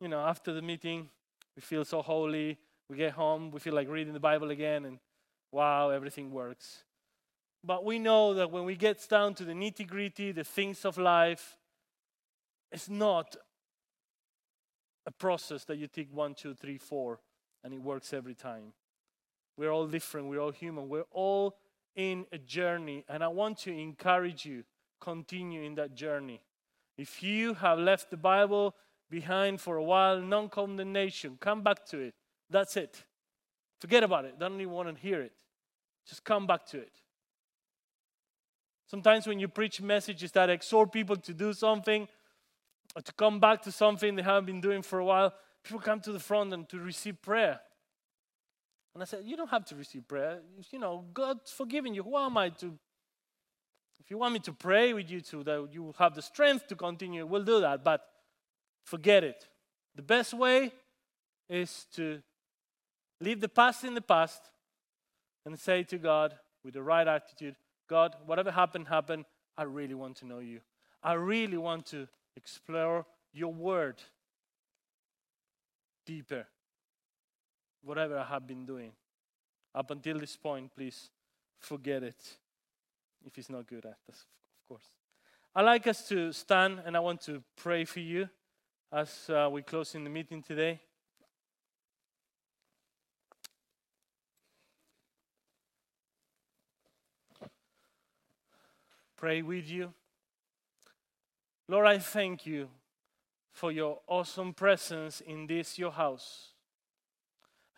You 0.02 0.10
know, 0.10 0.20
after 0.20 0.52
the 0.52 0.62
meeting, 0.62 1.08
we 1.56 1.62
feel 1.62 1.86
so 1.86 2.02
holy. 2.02 2.58
We 2.90 2.98
get 2.98 3.14
home, 3.14 3.50
we 3.52 3.62
feel 3.62 3.76
like 3.76 3.88
reading 3.88 4.12
the 4.12 4.20
Bible 4.20 4.52
again, 4.52 4.84
and 4.84 5.00
wow, 5.54 5.92
everything 5.92 6.30
works. 6.30 6.84
But 7.64 7.86
we 7.86 7.98
know 7.98 8.34
that 8.34 8.52
when 8.52 8.66
we 8.66 8.76
get 8.76 9.08
down 9.10 9.36
to 9.36 9.46
the 9.46 9.54
nitty 9.54 9.88
gritty, 9.88 10.34
the 10.34 10.44
things 10.44 10.84
of 10.84 10.98
life, 10.98 11.56
it's 12.74 12.90
not 12.90 13.38
a 15.06 15.12
process 15.12 15.64
that 15.64 15.78
you 15.78 15.88
take 15.88 16.14
one, 16.14 16.34
two, 16.34 16.54
three, 16.54 16.78
four, 16.78 17.22
and 17.64 17.74
it 17.74 17.82
works 17.82 18.14
every 18.14 18.36
time. 18.36 18.74
We're 19.58 19.72
all 19.72 19.88
different, 19.88 20.28
we're 20.28 20.40
all 20.40 20.52
human, 20.52 20.88
we're 20.88 21.06
all 21.12 21.58
in 21.96 22.26
a 22.32 22.38
journey, 22.38 23.04
and 23.10 23.24
I 23.24 23.28
want 23.28 23.58
to 23.60 23.72
encourage 23.72 24.46
you 24.46 24.64
continue 25.00 25.64
in 25.64 25.76
that 25.76 25.96
journey. 25.96 26.42
If 26.98 27.24
you 27.24 27.54
have 27.56 27.80
left 27.80 28.10
the 28.10 28.18
Bible 28.18 28.76
behind 29.10 29.62
for 29.62 29.78
a 29.78 29.84
while, 29.84 30.20
non 30.22 30.50
condemnation, 30.50 31.38
come 31.40 31.64
back 31.64 31.86
to 31.88 32.00
it. 32.00 32.14
That's 32.50 32.78
it. 32.78 33.04
Forget 33.80 34.04
about 34.04 34.26
it. 34.26 34.38
Don't 34.40 34.60
even 34.60 34.74
want 34.74 34.94
to 34.94 35.02
hear 35.02 35.22
it. 35.22 35.32
Just 36.08 36.24
come 36.24 36.46
back 36.48 36.66
to 36.68 36.80
it. 36.80 36.92
Sometimes 38.88 39.28
when 39.28 39.40
you 39.40 39.48
preach 39.48 39.82
messages 39.82 40.32
that 40.32 40.50
exhort 40.50 40.92
people 40.92 41.16
to 41.16 41.34
do 41.34 41.54
something 41.54 42.08
or 42.96 43.02
to 43.02 43.14
come 43.14 43.40
back 43.40 43.62
to 43.62 43.72
something 43.72 44.16
they 44.16 44.24
haven't 44.24 44.46
been 44.46 44.62
doing 44.62 44.82
for 44.82 45.00
a 45.00 45.06
while, 45.06 45.34
people 45.70 45.80
come 45.82 46.00
to 46.00 46.12
the 46.12 46.20
front 46.20 46.52
and 46.52 46.68
to 46.68 46.80
receive 46.80 47.22
prayer. 47.22 47.60
And 48.96 49.04
I 49.04 49.06
said, 49.06 49.22
You 49.24 49.38
don't 49.38 49.50
have 49.50 49.66
to 49.66 49.76
receive 49.76 50.08
prayer. 50.08 50.40
You 50.72 50.80
know, 50.80 51.06
God's 51.14 51.52
forgiven 51.52 51.94
you. 51.94 52.02
Who 52.02 52.18
am 52.18 52.38
I 52.38 52.50
to? 52.50 52.74
If 54.00 54.10
you 54.10 54.18
want 54.18 54.34
me 54.34 54.40
to 54.40 54.54
pray 54.54 54.94
with 54.94 55.12
you 55.12 55.20
so 55.20 55.44
that 55.44 55.70
you 55.72 55.94
have 56.00 56.16
the 56.16 56.24
strength 56.24 56.68
to 56.68 56.76
continue, 56.76 57.26
we'll 57.26 57.44
do 57.44 57.62
that. 57.62 57.84
But 57.84 58.02
forget 58.84 59.24
it. 59.24 59.48
The 59.96 60.02
best 60.02 60.34
way 60.34 60.72
is 61.48 61.86
to 61.94 62.22
leave 63.22 63.42
the 63.42 63.50
past 63.50 63.84
in 63.84 63.94
the 63.94 64.02
past 64.02 64.42
and 65.46 65.60
say 65.60 65.84
to 65.84 65.98
God 66.00 66.34
with 66.64 66.74
the 66.74 66.82
right 66.82 67.08
attitude, 67.08 67.56
God, 67.88 68.16
whatever 68.26 68.50
happened, 68.50 68.88
happened. 68.88 69.26
I 69.56 69.64
really 69.64 69.94
want 69.94 70.18
to 70.18 70.26
know 70.26 70.40
you. 70.40 70.62
I 71.04 71.14
really 71.14 71.58
want 71.58 71.86
to 71.88 72.08
explore 72.36 73.06
your 73.34 73.54
word 73.54 74.02
deeper. 76.10 76.48
Whatever 77.84 78.18
I 78.18 78.26
have 78.26 78.48
been 78.48 78.66
doing. 78.66 78.94
Up 79.76 79.92
until 79.92 80.18
this 80.18 80.36
point, 80.36 80.72
please 80.76 81.12
forget 81.60 82.02
it 82.02 82.38
if 83.24 83.38
it's 83.38 83.50
not 83.50 83.68
good 83.68 83.86
at 83.86 84.00
us, 84.10 84.26
of 84.58 84.68
course. 84.68 84.88
I 85.56 85.62
like 85.62 85.86
us 85.86 86.08
to 86.08 86.32
stand 86.32 86.82
and 86.84 86.98
I 86.98 87.00
want 87.00 87.22
to 87.22 87.44
pray 87.56 87.86
for 87.86 88.00
you 88.00 88.28
as 88.92 89.30
uh, 89.30 89.50
we 89.52 89.62
close 89.62 89.94
in 89.94 90.04
the 90.04 90.10
meeting 90.10 90.42
today. 90.42 90.80
pray 99.16 99.42
with 99.42 99.70
you. 99.70 99.94
Lord, 101.68 101.86
I 101.86 102.00
thank 102.00 102.46
you 102.46 102.70
for 103.52 103.72
your 103.72 104.00
awesome 104.08 104.54
presence 104.54 105.22
in 105.22 105.48
this, 105.48 105.78
your 105.78 105.92
house. 105.92 106.54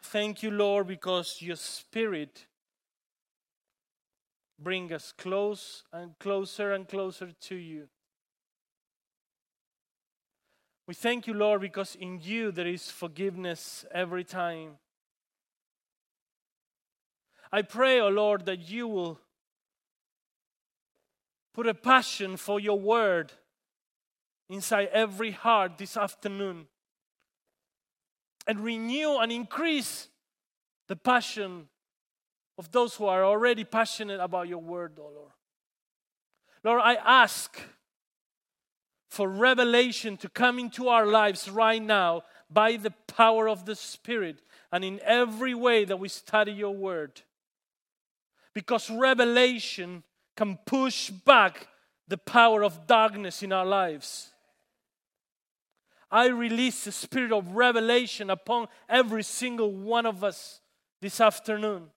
Thank 0.04 0.44
you, 0.44 0.52
Lord, 0.52 0.88
because 0.88 1.42
your 1.42 1.56
spirit 1.56 2.46
bring 4.60 4.94
us 4.94 5.14
close 5.18 5.84
and 5.92 6.18
closer 6.20 6.74
and 6.74 6.88
closer 6.88 7.32
to 7.32 7.56
you. 7.56 7.88
We 10.88 10.94
thank 10.94 11.28
you, 11.28 11.34
Lord, 11.34 11.62
because 11.62 11.96
in 11.96 12.20
you 12.22 12.52
there 12.52 12.68
is 12.68 12.92
forgiveness 12.92 13.86
every 13.94 14.24
time. 14.24 14.78
I 17.52 17.62
pray, 17.62 18.00
O 18.00 18.06
oh 18.06 18.10
Lord, 18.10 18.46
that 18.46 18.70
you 18.70 18.88
will 18.88 19.20
Put 21.54 21.68
a 21.68 21.74
passion 21.74 22.38
for 22.38 22.60
your 22.60 22.80
word 22.80 23.34
inside 24.52 24.90
every 24.92 25.32
heart 25.32 25.78
this 25.78 25.98
afternoon. 25.98 26.68
And 28.48 28.60
renew 28.60 29.18
and 29.18 29.32
increase 29.32 30.08
the 30.88 30.96
passion 30.96 31.68
of 32.58 32.72
those 32.72 32.96
who 32.96 33.06
are 33.06 33.24
already 33.24 33.64
passionate 33.64 34.20
about 34.20 34.48
your 34.48 34.60
word, 34.60 35.00
oh 35.00 35.10
Lord. 35.14 35.32
Lord, 36.64 36.82
I 36.84 36.96
ask 36.96 37.60
for 39.10 39.28
revelation 39.28 40.18
to 40.18 40.30
come 40.30 40.60
into 40.60 40.88
our 40.90 41.06
lives 41.06 41.50
right 41.50 41.82
now 41.82 42.24
by 42.50 42.78
the 42.78 42.92
power 43.08 43.48
of 43.48 43.66
the 43.66 43.76
Spirit 43.76 44.42
and 44.72 44.84
in 44.84 45.00
every 45.04 45.54
way 45.54 45.86
that 45.86 45.98
we 45.98 46.08
study 46.08 46.52
your 46.52 46.76
word. 46.76 47.22
Because 48.54 48.90
revelation 48.90 50.04
can 50.36 50.60
push 50.66 51.10
back 51.10 51.68
the 52.08 52.18
power 52.18 52.64
of 52.64 52.88
darkness 52.88 53.44
in 53.44 53.54
our 53.54 53.66
lives. 53.66 54.31
I 56.12 56.28
release 56.28 56.84
the 56.84 56.92
spirit 56.92 57.32
of 57.32 57.56
revelation 57.56 58.30
upon 58.30 58.68
every 58.90 59.24
single 59.24 59.72
one 59.72 60.06
of 60.06 60.24
us 60.24 60.60
this 61.02 61.22
afternoon. 61.22 61.88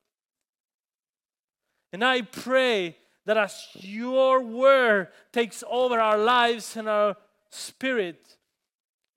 And 1.92 2.04
I 2.04 2.22
pray 2.22 2.96
that 3.26 3.36
as 3.36 3.66
your 3.74 4.42
word 4.42 5.08
takes 5.32 5.64
over 5.68 5.98
our 5.98 6.18
lives 6.18 6.76
and 6.76 6.88
our 6.88 7.16
spirit, 7.50 8.36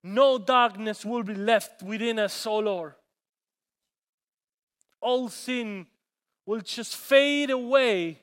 no 0.02 0.38
darkness 0.38 1.04
will 1.04 1.22
be 1.22 1.34
left 1.34 1.82
within 1.82 2.18
us, 2.18 2.46
O 2.46 2.58
Lord. 2.58 2.94
All 5.00 5.28
sin 5.28 5.86
will 6.44 6.60
just 6.60 6.96
fade 6.96 7.50
away 7.50 8.18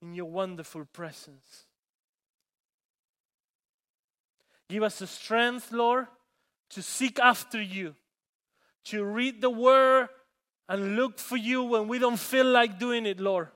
in 0.00 0.14
your 0.14 0.26
wonderful 0.26 0.84
presence. 0.86 1.66
Give 4.74 4.82
us 4.82 4.98
the 4.98 5.06
strength, 5.06 5.70
Lord, 5.70 6.08
to 6.70 6.82
seek 6.82 7.20
after 7.20 7.62
you, 7.62 7.94
to 8.86 9.04
read 9.04 9.40
the 9.40 9.48
word 9.48 10.08
and 10.68 10.96
look 10.96 11.20
for 11.20 11.36
you 11.36 11.62
when 11.62 11.86
we 11.86 12.00
don't 12.00 12.18
feel 12.18 12.46
like 12.46 12.76
doing 12.76 13.06
it, 13.06 13.20
Lord. 13.20 13.50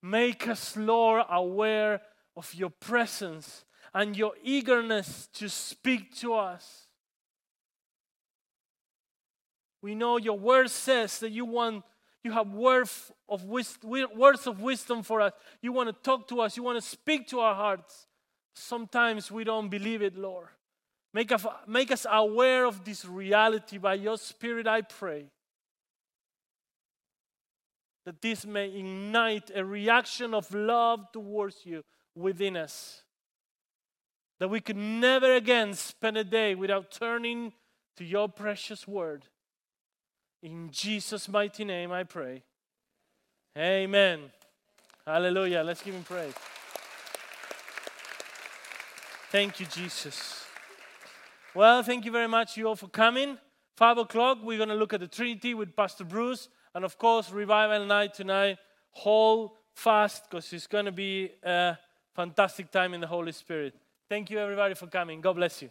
Make 0.00 0.48
us, 0.48 0.74
Lord, 0.74 1.26
aware 1.28 2.00
of 2.34 2.54
your 2.54 2.70
presence 2.70 3.66
and 3.92 4.16
your 4.16 4.32
eagerness 4.42 5.28
to 5.34 5.50
speak 5.50 6.16
to 6.20 6.32
us. 6.32 6.86
We 9.82 9.94
know 9.94 10.16
your 10.16 10.38
word 10.38 10.70
says 10.70 11.18
that 11.18 11.30
you 11.30 11.44
want 11.44 11.84
you 12.22 12.32
have 12.32 12.52
words 12.52 13.10
of 13.28 13.44
wisdom, 13.44 13.90
words 14.14 14.46
of 14.46 14.60
wisdom 14.60 15.02
for 15.02 15.20
us. 15.20 15.32
You 15.62 15.72
want 15.72 15.88
to 15.88 15.94
talk 16.02 16.28
to 16.28 16.40
us. 16.40 16.56
You 16.56 16.62
want 16.62 16.82
to 16.82 16.86
speak 16.86 17.28
to 17.28 17.40
our 17.40 17.54
hearts. 17.54 18.06
Sometimes 18.54 19.30
we 19.30 19.44
don't 19.44 19.68
believe 19.68 20.02
it, 20.02 20.16
Lord. 20.16 20.48
Make 21.14 21.32
us, 21.32 21.46
make 21.66 21.90
us 21.90 22.06
aware 22.10 22.66
of 22.66 22.84
this 22.84 23.04
reality 23.04 23.78
by 23.78 23.94
your 23.94 24.18
Spirit, 24.18 24.66
I 24.66 24.82
pray. 24.82 25.26
That 28.04 28.20
this 28.20 28.46
may 28.46 28.68
ignite 28.68 29.50
a 29.54 29.64
reaction 29.64 30.34
of 30.34 30.52
love 30.52 31.10
towards 31.12 31.64
you 31.64 31.82
within 32.14 32.56
us. 32.56 33.02
That 34.38 34.48
we 34.48 34.60
could 34.60 34.76
never 34.76 35.34
again 35.34 35.74
spend 35.74 36.16
a 36.16 36.24
day 36.24 36.54
without 36.54 36.90
turning 36.90 37.52
to 37.96 38.04
your 38.04 38.28
precious 38.28 38.86
word 38.86 39.26
in 40.42 40.70
Jesus' 40.70 41.28
mighty 41.28 41.64
name, 41.64 41.92
I 41.92 42.04
pray. 42.04 42.42
Amen. 43.56 44.30
Hallelujah. 45.06 45.62
Let's 45.62 45.82
give 45.82 45.94
him 45.94 46.04
praise. 46.04 46.34
Thank 49.30 49.60
you, 49.60 49.66
Jesus. 49.66 50.44
Well, 51.54 51.82
thank 51.82 52.04
you 52.04 52.12
very 52.12 52.28
much, 52.28 52.56
you 52.56 52.68
all, 52.68 52.76
for 52.76 52.88
coming. 52.88 53.38
Five 53.76 53.98
o'clock, 53.98 54.38
we're 54.42 54.58
going 54.58 54.68
to 54.68 54.74
look 54.74 54.92
at 54.92 55.00
the 55.00 55.08
Trinity 55.08 55.54
with 55.54 55.74
Pastor 55.74 56.04
Bruce. 56.04 56.48
And 56.74 56.84
of 56.84 56.98
course, 56.98 57.30
revival 57.30 57.84
night 57.86 58.14
tonight. 58.14 58.58
Hold 58.92 59.52
fast 59.74 60.28
because 60.28 60.52
it's 60.52 60.66
going 60.66 60.84
to 60.84 60.92
be 60.92 61.30
a 61.42 61.76
fantastic 62.14 62.70
time 62.70 62.94
in 62.94 63.00
the 63.00 63.06
Holy 63.06 63.32
Spirit. 63.32 63.74
Thank 64.08 64.30
you, 64.30 64.38
everybody, 64.38 64.74
for 64.74 64.86
coming. 64.86 65.20
God 65.20 65.36
bless 65.36 65.62
you. 65.62 65.70